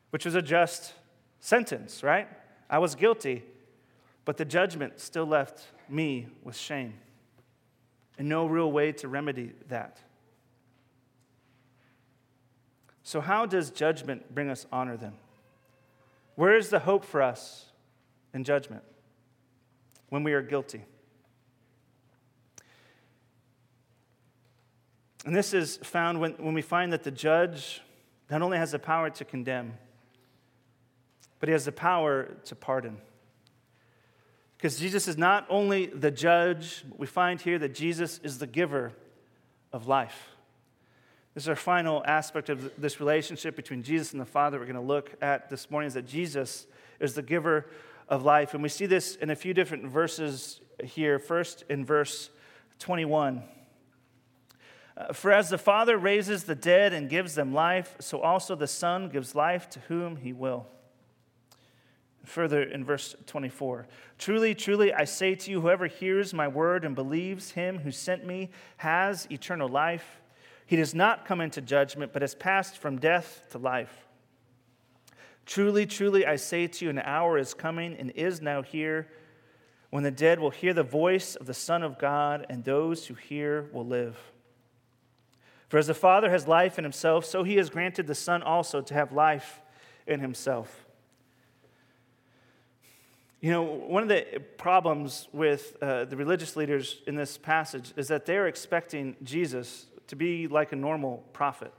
which 0.10 0.26
was 0.26 0.36
a 0.36 0.42
just 0.42 0.94
sentence, 1.40 2.04
right? 2.04 2.28
I 2.70 2.80
was 2.80 2.96
guilty, 2.96 3.44
but 4.26 4.38
the 4.38 4.46
judgment 4.46 5.00
still 5.00 5.26
left 5.26 5.68
me 5.88 6.28
with 6.44 6.56
shame 6.56 6.94
and 8.18 8.28
no 8.28 8.46
real 8.46 8.72
way 8.72 8.92
to 8.92 9.08
remedy 9.08 9.54
that. 9.70 10.02
So, 13.02 13.22
how 13.22 13.48
does 13.48 13.72
judgment 13.72 14.36
bring 14.36 14.50
us 14.50 14.68
honor 14.72 14.98
then? 14.98 15.14
Where 16.36 16.56
is 16.56 16.70
the 16.70 16.80
hope 16.80 17.04
for 17.04 17.22
us 17.24 17.66
in 18.34 18.44
judgment 18.44 18.84
when 20.10 20.24
we 20.24 20.34
are 20.34 20.42
guilty? 20.42 20.84
And 25.26 25.36
this 25.36 25.54
is 25.54 25.78
found 25.78 26.20
when, 26.20 26.34
when 26.34 26.54
we 26.54 26.62
find 26.62 26.94
that 26.94 27.04
the 27.04 27.12
judge 27.12 27.82
not 28.30 28.42
only 28.42 28.58
has 28.58 28.72
the 28.72 28.80
power 28.80 29.10
to 29.10 29.26
condemn, 29.26 29.74
but 31.40 31.50
he 31.50 31.54
has 31.54 31.66
the 31.66 31.72
power 31.72 32.30
to 32.46 32.56
pardon. 32.56 32.98
Because 34.58 34.78
Jesus 34.78 35.08
is 35.08 35.18
not 35.18 35.46
only 35.50 35.86
the 35.86 36.12
judge, 36.12 36.84
we 36.98 37.08
find 37.08 37.40
here 37.40 37.58
that 37.60 37.74
Jesus 37.74 38.20
is 38.24 38.40
the 38.40 38.48
giver 38.48 38.92
of 39.72 39.88
life. 39.88 40.30
This 41.34 41.46
is 41.46 41.50
our 41.50 41.56
final 41.56 42.04
aspect 42.06 42.50
of 42.50 42.72
this 42.78 43.00
relationship 43.00 43.56
between 43.56 43.84
Jesus 43.84 44.12
and 44.12 44.20
the 44.20 44.26
Father 44.26 44.60
we're 44.60 44.66
going 44.66 44.76
to 44.76 44.82
look 44.82 45.12
at 45.22 45.50
this 45.50 45.72
morning 45.72 45.88
is 45.88 45.94
that 45.94 46.08
Jesus 46.08 46.68
is 47.00 47.14
the 47.14 47.22
giver 47.22 47.68
of 48.10 48.26
life. 48.26 48.54
And 48.54 48.62
we 48.62 48.70
see 48.70 48.86
this 48.86 49.16
in 49.16 49.30
a 49.30 49.36
few 49.36 49.54
different 49.54 49.86
verses 49.86 50.60
here. 50.84 51.20
First, 51.20 51.64
in 51.70 51.86
verse 51.86 52.30
21. 52.80 53.44
Uh, 55.00 55.14
For 55.14 55.32
as 55.32 55.50
the 55.50 55.58
Father 55.58 55.98
raises 55.98 56.44
the 56.44 56.56
dead 56.56 56.92
and 56.92 57.10
gives 57.10 57.34
them 57.34 57.54
life, 57.54 57.96
so 58.00 58.20
also 58.22 58.56
the 58.56 58.68
Son 58.68 59.10
gives 59.10 59.34
life 59.34 59.70
to 59.70 59.80
whom 59.88 60.18
he 60.18 60.34
will. 60.34 60.68
Further 62.26 62.62
in 62.62 62.84
verse 62.84 63.16
24 63.26 63.88
Truly, 64.18 64.54
truly, 64.54 64.94
I 64.94 65.06
say 65.06 65.36
to 65.36 65.52
you, 65.52 65.62
whoever 65.62 65.88
hears 65.88 66.34
my 66.34 66.48
word 66.48 66.84
and 66.84 66.94
believes 66.94 67.52
him 67.52 67.80
who 67.80 67.92
sent 67.92 68.26
me 68.26 68.50
has 68.78 69.28
eternal 69.32 69.70
life. 69.70 70.20
He 70.66 70.76
does 70.76 70.94
not 70.94 71.26
come 71.26 71.42
into 71.42 71.62
judgment, 71.62 72.14
but 72.14 72.22
has 72.22 72.36
passed 72.36 72.78
from 72.78 73.00
death 73.00 73.48
to 73.52 73.58
life. 73.58 74.06
Truly, 75.46 75.88
truly, 75.88 76.28
I 76.28 76.36
say 76.36 76.68
to 76.68 76.86
you, 76.86 76.92
an 76.92 77.00
hour 77.00 77.38
is 77.40 77.56
coming 77.56 77.96
and 77.96 78.12
is 78.12 78.42
now 78.42 78.62
here 78.62 79.08
when 79.90 80.04
the 80.04 80.12
dead 80.12 80.40
will 80.40 80.52
hear 80.52 80.74
the 80.74 80.84
voice 80.84 81.36
of 81.36 81.48
the 81.48 81.54
Son 81.54 81.82
of 81.82 81.98
God, 81.98 82.46
and 82.50 82.64
those 82.64 83.08
who 83.08 83.16
hear 83.16 83.68
will 83.74 83.88
live. 83.88 84.16
For 85.70 85.78
as 85.78 85.88
the 85.88 85.94
Father 85.94 86.32
has 86.32 86.48
life 86.48 86.78
in 86.78 86.84
himself, 86.84 87.26
so 87.26 87.44
he 87.44 87.56
has 87.58 87.70
granted 87.70 88.08
the 88.08 88.16
Son 88.16 88.42
also 88.42 88.82
to 88.82 88.94
have 88.94 89.14
life 89.14 89.62
in 90.08 90.20
himself. 90.20 90.86
You 93.40 93.52
know, 93.52 93.62
one 93.62 94.04
of 94.04 94.10
the 94.10 94.42
problems 94.58 95.30
with 95.32 95.78
uh, 95.82 96.06
the 96.06 96.18
religious 96.18 96.58
leaders 96.58 97.02
in 97.08 97.16
this 97.16 97.38
passage 97.38 97.94
is 97.96 98.10
that 98.10 98.26
they're 98.26 98.48
expecting 98.48 99.16
Jesus 99.24 99.86
to 100.08 100.16
be 100.16 100.48
like 100.48 100.74
a 100.74 100.76
normal 100.76 101.24
prophet. 101.32 101.72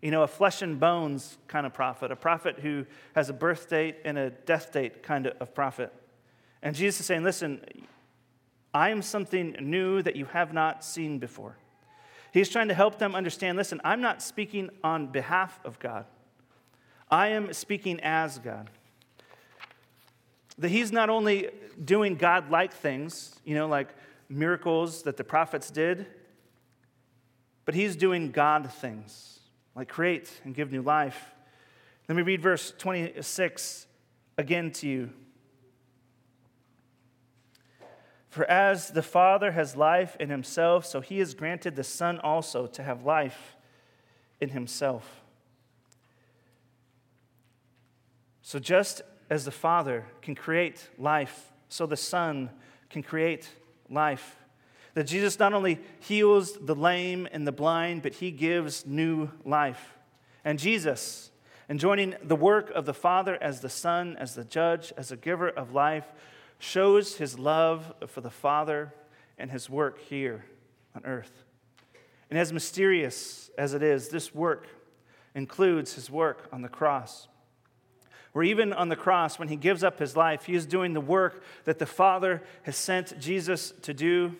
You 0.00 0.10
know, 0.10 0.22
a 0.22 0.26
flesh 0.26 0.62
and 0.62 0.80
bones 0.80 1.36
kind 1.46 1.66
of 1.66 1.74
prophet, 1.74 2.10
a 2.10 2.16
prophet 2.16 2.58
who 2.58 2.86
has 3.14 3.28
a 3.28 3.34
birth 3.34 3.68
date 3.68 3.98
and 4.04 4.16
a 4.16 4.30
death 4.30 4.72
date 4.72 5.02
kind 5.02 5.26
of 5.26 5.54
prophet. 5.54 5.92
And 6.62 6.74
Jesus 6.74 7.00
is 7.00 7.06
saying, 7.06 7.22
listen, 7.22 7.60
I 8.72 8.88
am 8.88 9.02
something 9.02 9.56
new 9.60 10.00
that 10.02 10.16
you 10.16 10.24
have 10.24 10.54
not 10.54 10.84
seen 10.84 11.18
before. 11.18 11.56
He's 12.32 12.48
trying 12.48 12.68
to 12.68 12.74
help 12.74 12.98
them 12.98 13.14
understand 13.14 13.56
listen, 13.56 13.80
I'm 13.84 14.00
not 14.00 14.22
speaking 14.22 14.70
on 14.84 15.08
behalf 15.08 15.58
of 15.64 15.78
God, 15.78 16.06
I 17.10 17.28
am 17.28 17.52
speaking 17.52 18.00
as 18.00 18.38
God. 18.38 18.70
That 20.58 20.70
he's 20.70 20.92
not 20.92 21.08
only 21.08 21.48
doing 21.82 22.16
God 22.16 22.50
like 22.50 22.74
things, 22.74 23.34
you 23.44 23.54
know, 23.54 23.66
like 23.66 23.88
miracles 24.28 25.02
that 25.04 25.16
the 25.16 25.24
prophets 25.24 25.70
did, 25.70 26.06
but 27.64 27.74
he's 27.74 27.96
doing 27.96 28.30
God 28.30 28.70
things, 28.70 29.40
like 29.74 29.88
create 29.88 30.30
and 30.44 30.54
give 30.54 30.70
new 30.70 30.82
life. 30.82 31.32
Let 32.08 32.16
me 32.16 32.22
read 32.22 32.42
verse 32.42 32.74
26 32.76 33.86
again 34.36 34.70
to 34.72 34.88
you. 34.88 35.10
For 38.30 38.44
as 38.44 38.90
the 38.90 39.02
Father 39.02 39.50
has 39.52 39.74
life 39.74 40.16
in 40.20 40.30
himself, 40.30 40.86
so 40.86 41.00
he 41.00 41.18
has 41.18 41.34
granted 41.34 41.74
the 41.74 41.84
Son 41.84 42.20
also 42.20 42.68
to 42.68 42.82
have 42.82 43.04
life 43.04 43.56
in 44.40 44.50
himself. 44.50 45.20
So 48.40 48.60
just 48.60 49.02
as 49.28 49.44
the 49.44 49.50
Father 49.50 50.06
can 50.22 50.36
create 50.36 50.88
life, 50.96 51.52
so 51.68 51.86
the 51.86 51.96
Son 51.96 52.50
can 52.88 53.02
create 53.02 53.48
life. 53.88 54.36
That 54.94 55.04
Jesus 55.04 55.38
not 55.38 55.52
only 55.52 55.80
heals 55.98 56.52
the 56.52 56.74
lame 56.74 57.28
and 57.32 57.46
the 57.46 57.52
blind, 57.52 58.02
but 58.02 58.14
he 58.14 58.30
gives 58.30 58.86
new 58.86 59.30
life. 59.44 59.98
And 60.44 60.58
Jesus, 60.58 61.30
in 61.68 61.78
joining 61.78 62.14
the 62.22 62.36
work 62.36 62.70
of 62.70 62.86
the 62.86 62.94
Father 62.94 63.36
as 63.40 63.60
the 63.60 63.68
Son, 63.68 64.16
as 64.18 64.34
the 64.34 64.44
judge, 64.44 64.92
as 64.96 65.12
a 65.12 65.16
giver 65.16 65.48
of 65.48 65.74
life, 65.74 66.06
shows 66.60 67.16
his 67.16 67.38
love 67.38 67.92
for 68.06 68.20
the 68.20 68.30
Father 68.30 68.94
and 69.36 69.50
his 69.50 69.68
work 69.68 70.00
here 70.00 70.44
on 70.94 71.04
earth. 71.04 71.44
And 72.30 72.38
as 72.38 72.52
mysterious 72.52 73.50
as 73.58 73.74
it 73.74 73.82
is, 73.82 74.08
this 74.08 74.32
work 74.32 74.68
includes 75.34 75.94
his 75.94 76.08
work 76.08 76.48
on 76.52 76.62
the 76.62 76.68
cross 76.68 77.26
where 78.32 78.44
even 78.44 78.72
on 78.72 78.88
the 78.88 78.96
cross, 78.96 79.38
when 79.38 79.48
he 79.48 79.56
gives 79.56 79.82
up 79.82 79.98
his 79.98 80.16
life, 80.16 80.44
he 80.44 80.54
is 80.54 80.66
doing 80.66 80.92
the 80.92 81.00
work 81.00 81.42
that 81.64 81.78
the 81.78 81.86
Father 81.86 82.42
has 82.62 82.76
sent 82.76 83.18
Jesus 83.18 83.72
to 83.82 83.92
do. 83.92 84.36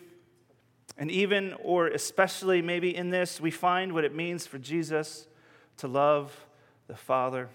And 0.97 1.11
even, 1.11 1.53
or 1.61 1.87
especially 1.87 2.61
maybe 2.61 2.95
in 2.95 3.09
this, 3.09 3.41
we 3.41 3.51
find 3.51 3.93
what 3.93 4.05
it 4.05 4.15
means 4.15 4.47
for 4.47 4.57
Jesus 4.57 5.27
to 5.77 5.87
love 5.87 6.47
the 6.87 6.95
Father 6.95 7.49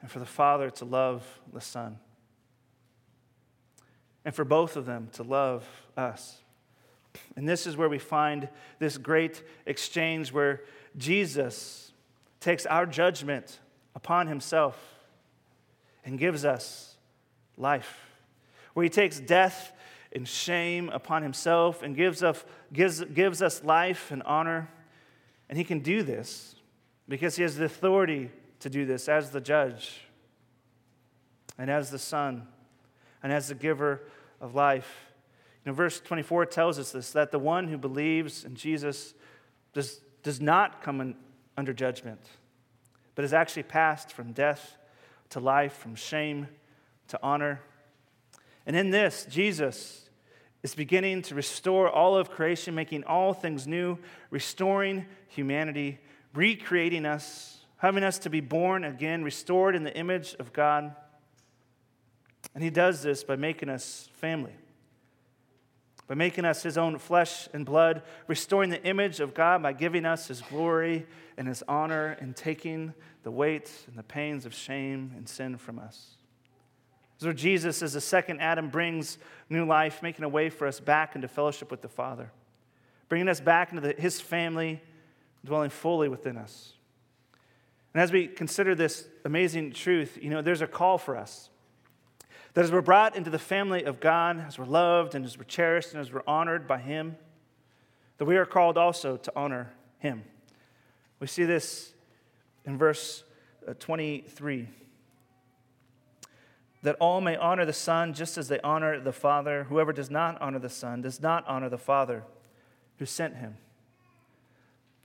and 0.00 0.10
for 0.10 0.18
the 0.18 0.26
Father 0.26 0.70
to 0.70 0.84
love 0.84 1.40
the 1.52 1.60
Son. 1.60 1.98
And 4.24 4.34
for 4.34 4.44
both 4.44 4.76
of 4.76 4.86
them 4.86 5.08
to 5.12 5.22
love 5.22 5.66
us. 5.96 6.38
And 7.36 7.48
this 7.48 7.66
is 7.66 7.76
where 7.76 7.88
we 7.88 7.98
find 7.98 8.48
this 8.78 8.96
great 8.96 9.42
exchange 9.66 10.32
where 10.32 10.62
Jesus 10.96 11.92
takes 12.40 12.66
our 12.66 12.86
judgment 12.86 13.60
upon 13.94 14.26
himself 14.26 14.76
and 16.04 16.18
gives 16.18 16.44
us 16.44 16.96
life. 17.56 18.00
Where 18.74 18.84
he 18.84 18.90
takes 18.90 19.20
death 19.20 19.72
and 20.12 20.26
shame 20.26 20.88
upon 20.90 21.22
himself 21.22 21.82
and 21.82 21.96
gives, 21.96 22.22
us, 22.22 22.44
gives, 22.72 23.04
gives 23.04 23.42
us 23.42 23.64
life 23.64 24.10
and 24.10 24.22
honor. 24.24 24.68
And 25.48 25.58
he 25.58 25.64
can 25.64 25.80
do 25.80 26.02
this 26.02 26.54
because 27.08 27.36
he 27.36 27.42
has 27.42 27.56
the 27.56 27.64
authority 27.64 28.30
to 28.60 28.70
do 28.70 28.86
this 28.86 29.08
as 29.08 29.30
the 29.30 29.40
judge 29.40 30.00
and 31.58 31.70
as 31.70 31.90
the 31.90 31.98
son 31.98 32.46
and 33.24 33.32
as 33.32 33.48
the 33.48 33.56
giver 33.56 34.02
of 34.40 34.54
life. 34.54 35.10
You 35.64 35.72
know, 35.72 35.74
verse 35.74 35.98
24 35.98 36.46
tells 36.46 36.78
us 36.78 36.92
this 36.92 37.10
that 37.10 37.32
the 37.32 37.40
one 37.40 37.66
who 37.66 37.76
believes 37.76 38.44
in 38.44 38.54
Jesus 38.54 39.14
does, 39.72 40.00
does 40.22 40.40
not 40.40 40.80
come 40.80 41.00
in, 41.00 41.16
under 41.56 41.72
judgment 41.72 42.20
but 43.14 43.22
has 43.22 43.32
actually 43.32 43.62
passed 43.62 44.12
from 44.12 44.32
death 44.32 44.76
to 45.30 45.40
life, 45.40 45.74
from 45.74 45.94
shame 45.94 46.48
to 47.08 47.18
honor. 47.22 47.60
And 48.66 48.76
in 48.76 48.90
this, 48.90 49.26
Jesus 49.28 50.08
is 50.62 50.74
beginning 50.74 51.22
to 51.22 51.34
restore 51.34 51.88
all 51.88 52.16
of 52.16 52.30
creation, 52.30 52.74
making 52.74 53.04
all 53.04 53.34
things 53.34 53.66
new, 53.66 53.98
restoring 54.30 55.06
humanity, 55.28 55.98
recreating 56.34 57.04
us, 57.04 57.58
having 57.76 58.02
us 58.02 58.18
to 58.20 58.30
be 58.30 58.40
born 58.40 58.84
again, 58.84 59.22
restored 59.22 59.76
in 59.76 59.84
the 59.84 59.96
image 59.96 60.34
of 60.38 60.52
God. 60.52 60.94
And 62.54 62.64
He 62.64 62.70
does 62.70 63.02
this 63.02 63.22
by 63.24 63.36
making 63.36 63.68
us 63.68 64.08
family 64.14 64.54
by 66.06 66.14
making 66.14 66.44
us 66.44 66.62
his 66.62 66.76
own 66.76 66.98
flesh 66.98 67.48
and 67.52 67.64
blood, 67.64 68.02
restoring 68.26 68.70
the 68.70 68.82
image 68.84 69.20
of 69.20 69.34
God 69.34 69.62
by 69.62 69.72
giving 69.72 70.04
us 70.04 70.28
his 70.28 70.42
glory 70.42 71.06
and 71.36 71.48
his 71.48 71.62
honor, 71.66 72.16
and 72.20 72.36
taking 72.36 72.94
the 73.22 73.30
weight 73.30 73.72
and 73.88 73.96
the 73.96 74.02
pains 74.02 74.46
of 74.46 74.54
shame 74.54 75.12
and 75.16 75.28
sin 75.28 75.56
from 75.56 75.78
us. 75.78 76.16
So, 77.18 77.32
Jesus, 77.32 77.82
as 77.82 77.94
the 77.94 78.00
second 78.00 78.40
Adam, 78.40 78.68
brings 78.68 79.18
new 79.48 79.64
life, 79.64 80.02
making 80.02 80.24
a 80.24 80.28
way 80.28 80.50
for 80.50 80.66
us 80.66 80.78
back 80.78 81.16
into 81.16 81.26
fellowship 81.26 81.70
with 81.70 81.80
the 81.80 81.88
Father, 81.88 82.30
bringing 83.08 83.28
us 83.28 83.40
back 83.40 83.72
into 83.72 83.80
the, 83.80 83.94
his 84.00 84.20
family, 84.20 84.82
dwelling 85.44 85.70
fully 85.70 86.08
within 86.08 86.36
us. 86.36 86.74
And 87.94 88.02
as 88.02 88.12
we 88.12 88.26
consider 88.26 88.74
this 88.74 89.08
amazing 89.24 89.72
truth, 89.72 90.18
you 90.20 90.28
know, 90.28 90.42
there's 90.42 90.60
a 90.60 90.66
call 90.66 90.98
for 90.98 91.16
us. 91.16 91.48
That 92.54 92.64
as 92.64 92.72
we're 92.72 92.82
brought 92.82 93.16
into 93.16 93.30
the 93.30 93.38
family 93.38 93.84
of 93.84 94.00
God, 94.00 94.44
as 94.46 94.58
we're 94.58 94.64
loved 94.64 95.14
and 95.14 95.24
as 95.24 95.36
we're 95.36 95.44
cherished 95.44 95.92
and 95.92 96.00
as 96.00 96.12
we're 96.12 96.22
honored 96.26 96.66
by 96.66 96.78
Him, 96.78 97.16
that 98.18 98.24
we 98.24 98.36
are 98.36 98.46
called 98.46 98.78
also 98.78 99.16
to 99.16 99.32
honor 99.34 99.72
Him. 99.98 100.22
We 101.18 101.26
see 101.26 101.44
this 101.44 101.92
in 102.64 102.78
verse 102.78 103.24
uh, 103.66 103.74
23 103.78 104.68
that 106.82 106.96
all 107.00 107.22
may 107.22 107.34
honor 107.34 107.64
the 107.64 107.72
Son 107.72 108.12
just 108.12 108.36
as 108.36 108.48
they 108.48 108.60
honor 108.60 109.00
the 109.00 109.12
Father. 109.12 109.64
Whoever 109.64 109.92
does 109.92 110.10
not 110.10 110.40
honor 110.40 110.58
the 110.58 110.68
Son 110.68 111.00
does 111.00 111.20
not 111.20 111.46
honor 111.48 111.70
the 111.70 111.78
Father 111.78 112.24
who 112.98 113.06
sent 113.06 113.36
him. 113.36 113.56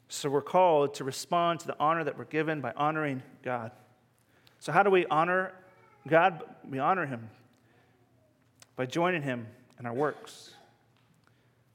So 0.09 0.29
we're 0.29 0.41
called 0.41 0.93
to 0.95 1.03
respond 1.03 1.61
to 1.61 1.67
the 1.67 1.77
honor 1.79 2.03
that 2.03 2.17
we're 2.17 2.25
given 2.25 2.59
by 2.59 2.73
honoring 2.75 3.23
God. 3.43 3.71
So, 4.59 4.73
how 4.73 4.83
do 4.83 4.89
we 4.89 5.05
honor 5.05 5.53
God? 6.07 6.43
We 6.69 6.79
honor 6.79 7.05
Him 7.05 7.29
by 8.79 8.85
joining 8.85 9.21
him 9.21 9.45
in 9.77 9.85
our 9.85 9.93
works, 9.93 10.51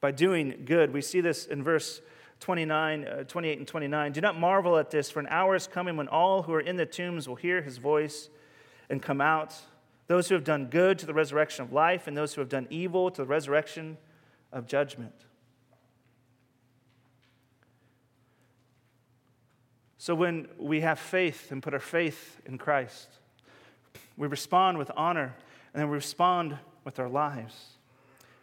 by 0.01 0.11
doing 0.11 0.63
good. 0.65 0.91
We 0.91 1.03
see 1.03 1.21
this 1.21 1.45
in 1.45 1.63
verse 1.63 2.01
29, 2.41 3.07
uh, 3.07 3.25
28 3.25 3.59
and 3.59 3.69
29. 3.69 4.13
Do 4.13 4.23
not 4.23 4.41
marvel 4.41 4.79
at 4.79 4.91
this, 4.91 5.11
for 5.11 5.21
an 5.21 5.27
hour 5.29 5.55
is 5.55 5.67
coming 5.67 5.99
when 5.99 6.09
all 6.09 6.45
who 6.45 6.55
are 6.55 6.63
in 6.63 6.79
the 6.79 6.87
tombs 6.87 7.29
will 7.29 7.35
hear 7.35 7.61
his 7.61 7.77
voice 7.77 8.31
and 8.89 9.03
come 9.03 9.21
out. 9.21 9.55
Those 10.07 10.31
who 10.31 10.35
have 10.35 10.45
done 10.45 10.69
good 10.71 10.99
to 11.01 11.05
the 11.05 11.13
resurrection 11.13 11.63
of 11.63 11.75
life, 11.75 12.07
and 12.07 12.17
those 12.17 12.33
who 12.33 12.41
have 12.41 12.49
done 12.49 12.67
evil 12.71 13.11
to 13.11 13.21
the 13.21 13.29
resurrection 13.29 13.99
of 14.51 14.67
judgment. 14.67 15.27
So 19.99 20.15
when 20.15 20.49
we 20.59 20.81
have 20.81 20.99
faith 20.99 21.53
and 21.53 21.63
put 21.63 21.75
our 21.75 21.81
faith 21.81 22.41
in 22.47 22.57
Christ, 22.57 23.09
we 24.17 24.27
respond 24.27 24.79
with 24.79 24.91
honor, 24.97 25.35
and 25.75 25.83
then 25.83 25.91
we 25.91 25.97
respond 25.97 26.57
with 26.85 26.99
our 26.99 27.09
lives. 27.09 27.55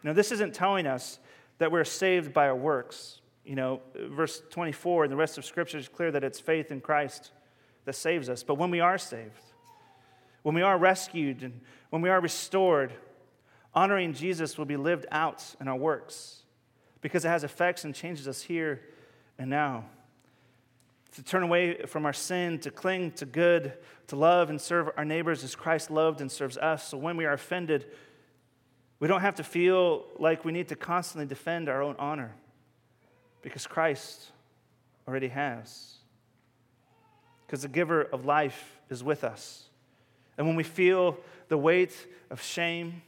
You 0.02 0.12
this 0.12 0.32
isn't 0.32 0.54
telling 0.54 0.86
us 0.86 1.18
that 1.58 1.70
we're 1.70 1.84
saved 1.84 2.32
by 2.32 2.48
our 2.48 2.56
works. 2.56 3.20
You 3.44 3.54
know, 3.54 3.80
verse 3.94 4.42
24 4.50 5.04
and 5.04 5.12
the 5.12 5.16
rest 5.16 5.38
of 5.38 5.44
Scripture 5.44 5.78
is 5.78 5.88
clear 5.88 6.10
that 6.10 6.24
it's 6.24 6.40
faith 6.40 6.70
in 6.70 6.80
Christ 6.80 7.30
that 7.84 7.94
saves 7.94 8.28
us. 8.28 8.42
But 8.42 8.56
when 8.56 8.70
we 8.70 8.80
are 8.80 8.98
saved, 8.98 9.30
when 10.42 10.54
we 10.54 10.62
are 10.62 10.76
rescued, 10.76 11.42
and 11.42 11.60
when 11.90 12.02
we 12.02 12.08
are 12.08 12.20
restored, 12.20 12.92
honoring 13.74 14.12
Jesus 14.12 14.58
will 14.58 14.64
be 14.64 14.76
lived 14.76 15.06
out 15.10 15.54
in 15.60 15.68
our 15.68 15.76
works 15.76 16.42
because 17.00 17.24
it 17.24 17.28
has 17.28 17.44
effects 17.44 17.84
and 17.84 17.94
changes 17.94 18.28
us 18.28 18.42
here 18.42 18.80
and 19.38 19.50
now 19.50 19.84
to 21.14 21.22
turn 21.22 21.42
away 21.42 21.82
from 21.86 22.06
our 22.06 22.12
sin, 22.12 22.58
to 22.60 22.70
cling 22.70 23.12
to 23.12 23.26
good, 23.26 23.74
to 24.06 24.16
love 24.16 24.50
and 24.50 24.60
serve 24.60 24.88
our 24.96 25.04
neighbors 25.04 25.44
as 25.44 25.54
Christ 25.54 25.90
loved 25.90 26.20
and 26.20 26.32
serves 26.32 26.56
us. 26.56 26.88
So 26.88 26.96
when 26.96 27.16
we 27.16 27.26
are 27.26 27.34
offended, 27.34 27.86
we 29.02 29.08
don't 29.08 29.22
have 29.22 29.34
to 29.34 29.42
feel 29.42 30.04
like 30.20 30.44
we 30.44 30.52
need 30.52 30.68
to 30.68 30.76
constantly 30.76 31.26
defend 31.26 31.68
our 31.68 31.82
own 31.82 31.96
honor 31.98 32.36
because 33.42 33.66
Christ 33.66 34.30
already 35.08 35.26
has. 35.26 35.94
Because 37.44 37.62
the 37.62 37.68
giver 37.68 38.02
of 38.02 38.24
life 38.24 38.78
is 38.90 39.02
with 39.02 39.24
us 39.24 39.64
And 40.38 40.46
when 40.46 40.54
we 40.54 40.62
feel 40.62 41.18
the 41.48 41.58
weight 41.58 42.06
of 42.30 42.40
shame, 42.40 43.02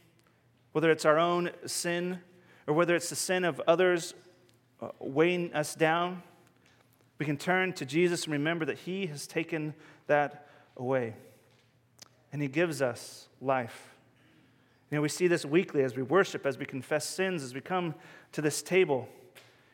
whether 0.73 0.91
it's 0.91 1.05
our 1.05 1.17
own 1.17 1.51
sin 1.65 2.19
or 2.67 2.73
whether 2.73 2.93
it's 2.93 3.09
the 3.09 3.15
sin 3.15 3.45
of 3.45 3.61
others 3.65 4.13
uh, 4.81 4.89
weighing 4.99 5.53
us 5.53 5.75
down, 5.75 6.23
we 7.19 7.25
can 7.25 7.37
turn 7.37 7.71
to 7.71 7.85
Jesus 7.85 8.25
and 8.25 8.33
remember 8.33 8.65
that 8.65 8.79
He 8.79 9.07
has 9.07 9.27
taken 9.27 9.73
that 10.07 10.49
away. 10.75 11.15
And 12.33 12.41
He 12.41 12.49
gives 12.49 12.81
us 12.81 13.29
life. 13.39 13.94
You 14.91 14.97
know, 14.97 15.01
we 15.01 15.09
see 15.09 15.27
this 15.27 15.45
weekly 15.45 15.83
as 15.83 15.95
we 15.95 16.03
worship, 16.03 16.45
as 16.45 16.57
we 16.57 16.65
confess 16.65 17.05
sins, 17.05 17.41
as 17.43 17.53
we 17.53 17.61
come 17.61 17.95
to 18.33 18.41
this 18.41 18.61
table. 18.61 19.09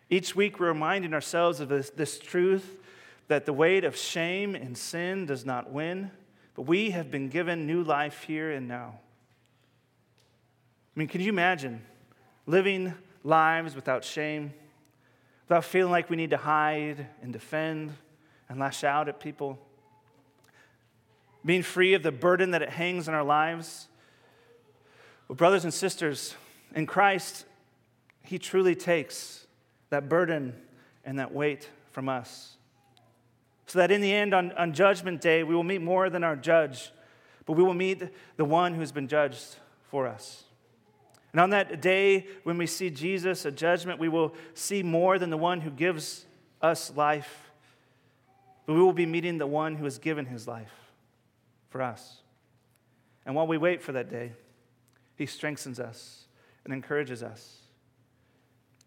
Each 0.10 0.36
week, 0.36 0.60
we're 0.60 0.68
reminding 0.68 1.14
ourselves 1.14 1.60
of 1.60 1.70
this, 1.70 1.90
this 1.90 2.18
truth 2.18 2.78
that 3.28 3.46
the 3.46 3.54
weight 3.54 3.84
of 3.84 3.96
shame 3.96 4.56
and 4.56 4.78
sin 4.78 5.26
does 5.26 5.46
not 5.46 5.72
win, 5.72 6.12
but 6.56 6.64
we 6.64 6.92
have 6.92 7.12
been 7.12 7.30
given 7.30 7.66
new 7.66 7.84
life 7.84 8.24
here 8.24 8.52
and 8.52 8.68
now. 8.68 9.00
I 10.96 11.00
mean, 11.00 11.08
can 11.08 11.22
you 11.22 11.30
imagine 11.30 11.82
living 12.46 12.94
lives 13.24 13.76
without 13.76 14.04
shame, 14.04 14.54
without 15.48 15.64
feeling 15.64 15.92
like 15.92 16.10
we 16.10 16.18
need 16.18 16.32
to 16.32 16.38
hide 16.38 17.08
and 17.22 17.32
defend 17.32 17.94
and 18.50 18.60
lash 18.60 18.84
out 18.84 19.08
at 19.08 19.20
people? 19.20 19.58
Being 21.46 21.64
free 21.64 21.94
of 21.94 22.04
the 22.04 22.12
burden 22.12 22.52
that 22.52 22.62
it 22.62 22.70
hangs 22.70 23.08
on 23.08 23.14
our 23.14 23.24
lives? 23.24 23.88
Well, 25.32 25.38
brothers 25.38 25.64
and 25.64 25.74
sisters, 25.74 26.36
in 26.76 26.86
Christ, 26.86 27.46
He 28.22 28.38
truly 28.38 28.76
takes 28.76 29.48
that 29.90 30.10
burden 30.10 30.54
and 31.06 31.20
that 31.20 31.34
weight 31.34 31.70
from 31.92 32.10
us. 32.10 32.58
So 33.66 33.80
that 33.80 33.92
in 33.92 34.02
the 34.02 34.12
end, 34.12 34.34
on, 34.34 34.52
on 34.52 34.74
Judgment 34.74 35.22
Day, 35.22 35.44
we 35.44 35.56
will 35.56 35.64
meet 35.64 35.82
more 35.82 36.10
than 36.10 36.26
our 36.26 36.36
judge, 36.36 36.92
but 37.46 37.54
we 37.54 37.64
will 37.64 37.74
meet 37.74 38.04
the 38.36 38.44
one 38.44 38.74
who's 38.74 38.92
been 38.92 39.08
judged 39.08 39.56
for 39.90 40.06
us. 40.06 40.44
And 41.32 41.40
on 41.40 41.52
that 41.52 41.82
day, 41.82 42.28
when 42.44 42.58
we 42.58 42.68
see 42.68 42.90
Jesus 42.90 43.46
at 43.46 43.56
judgment, 43.56 44.02
we 44.02 44.10
will 44.10 44.36
see 44.54 44.84
more 44.84 45.18
than 45.18 45.30
the 45.30 45.38
one 45.38 45.62
who 45.62 45.72
gives 45.72 46.26
us 46.62 46.92
life, 46.98 47.52
but 48.66 48.74
we 48.74 48.82
will 48.82 48.92
be 48.92 49.06
meeting 49.06 49.38
the 49.38 49.48
one 49.48 49.78
who 49.78 49.86
has 49.86 49.98
given 49.98 50.26
his 50.26 50.46
life 50.46 50.92
for 51.70 51.82
us. 51.82 52.18
And 53.26 53.34
while 53.34 53.48
we 53.48 53.58
wait 53.58 53.82
for 53.82 53.94
that 53.94 54.10
day, 54.10 54.34
he 55.22 55.28
strengthens 55.28 55.80
us 55.80 56.26
and 56.66 56.74
encourages 56.74 57.22
us. 57.22 57.60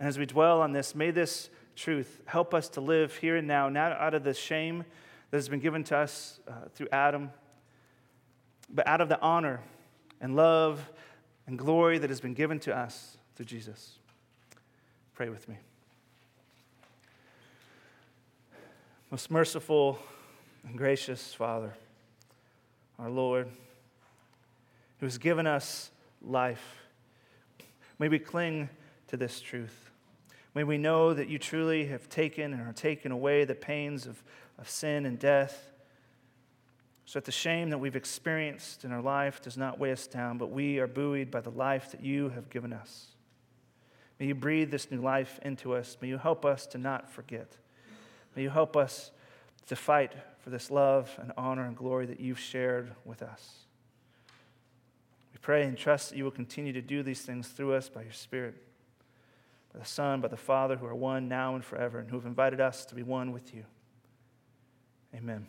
And 0.00 0.08
as 0.08 0.18
we 0.18 0.26
dwell 0.26 0.60
on 0.62 0.72
this, 0.72 0.92
may 0.92 1.12
this 1.12 1.48
truth 1.76 2.22
help 2.26 2.52
us 2.52 2.68
to 2.70 2.80
live 2.80 3.14
here 3.14 3.36
and 3.36 3.46
now, 3.46 3.68
not 3.68 3.92
out 3.92 4.14
of 4.14 4.24
the 4.24 4.34
shame 4.34 4.84
that 5.30 5.36
has 5.36 5.48
been 5.48 5.60
given 5.60 5.84
to 5.84 5.96
us 5.96 6.40
uh, 6.48 6.52
through 6.74 6.88
Adam, 6.90 7.30
but 8.68 8.84
out 8.88 9.00
of 9.00 9.08
the 9.08 9.20
honor 9.20 9.60
and 10.20 10.34
love 10.34 10.90
and 11.46 11.56
glory 11.56 11.98
that 11.98 12.10
has 12.10 12.20
been 12.20 12.34
given 12.34 12.58
to 12.58 12.76
us 12.76 13.16
through 13.36 13.46
Jesus. 13.46 13.98
Pray 15.14 15.28
with 15.28 15.48
me. 15.48 15.54
Most 19.08 19.30
merciful 19.30 20.00
and 20.64 20.76
gracious 20.76 21.32
Father, 21.32 21.74
our 22.98 23.08
Lord, 23.08 23.46
who 24.98 25.06
has 25.06 25.16
given 25.16 25.46
us 25.46 25.92
life, 26.26 26.82
may 27.98 28.08
we 28.08 28.18
cling 28.18 28.68
to 29.08 29.16
this 29.16 29.40
truth. 29.40 29.90
May 30.54 30.64
we 30.64 30.78
know 30.78 31.12
that 31.12 31.28
you 31.28 31.38
truly 31.38 31.86
have 31.86 32.08
taken 32.08 32.52
and 32.52 32.62
are 32.62 32.72
taken 32.72 33.10
away 33.12 33.44
the 33.44 33.54
pains 33.54 34.06
of, 34.06 34.22
of 34.58 34.68
sin 34.68 35.04
and 35.04 35.18
death 35.18 35.70
so 37.06 37.18
that 37.18 37.24
the 37.24 37.32
shame 37.32 37.70
that 37.70 37.78
we've 37.78 37.96
experienced 37.96 38.84
in 38.84 38.92
our 38.92 39.02
life 39.02 39.42
does 39.42 39.56
not 39.56 39.78
weigh 39.78 39.92
us 39.92 40.06
down, 40.06 40.38
but 40.38 40.50
we 40.50 40.78
are 40.78 40.86
buoyed 40.86 41.30
by 41.30 41.40
the 41.40 41.50
life 41.50 41.90
that 41.90 42.02
you 42.02 42.30
have 42.30 42.48
given 42.50 42.72
us. 42.72 43.08
May 44.18 44.26
you 44.26 44.34
breathe 44.34 44.70
this 44.70 44.90
new 44.90 45.00
life 45.00 45.38
into 45.42 45.74
us. 45.74 45.98
May 46.00 46.08
you 46.08 46.18
help 46.18 46.44
us 46.44 46.66
to 46.68 46.78
not 46.78 47.10
forget. 47.10 47.56
May 48.34 48.42
you 48.42 48.50
help 48.50 48.76
us 48.76 49.10
to 49.66 49.76
fight 49.76 50.12
for 50.38 50.50
this 50.50 50.70
love 50.70 51.10
and 51.20 51.32
honor 51.36 51.64
and 51.64 51.76
glory 51.76 52.06
that 52.06 52.20
you've 52.20 52.38
shared 52.38 52.92
with 53.04 53.22
us. 53.22 53.63
Pray 55.44 55.64
and 55.64 55.76
trust 55.76 56.08
that 56.08 56.16
you 56.16 56.24
will 56.24 56.30
continue 56.30 56.72
to 56.72 56.80
do 56.80 57.02
these 57.02 57.20
things 57.20 57.48
through 57.48 57.74
us 57.74 57.90
by 57.90 58.00
your 58.00 58.12
Spirit, 58.12 58.54
by 59.74 59.78
the 59.78 59.84
Son, 59.84 60.22
by 60.22 60.28
the 60.28 60.38
Father, 60.38 60.74
who 60.74 60.86
are 60.86 60.94
one 60.94 61.28
now 61.28 61.54
and 61.54 61.62
forever, 61.62 61.98
and 61.98 62.08
who 62.08 62.16
have 62.16 62.24
invited 62.24 62.62
us 62.62 62.86
to 62.86 62.94
be 62.94 63.02
one 63.02 63.30
with 63.30 63.54
you. 63.54 63.66
Amen. 65.14 65.46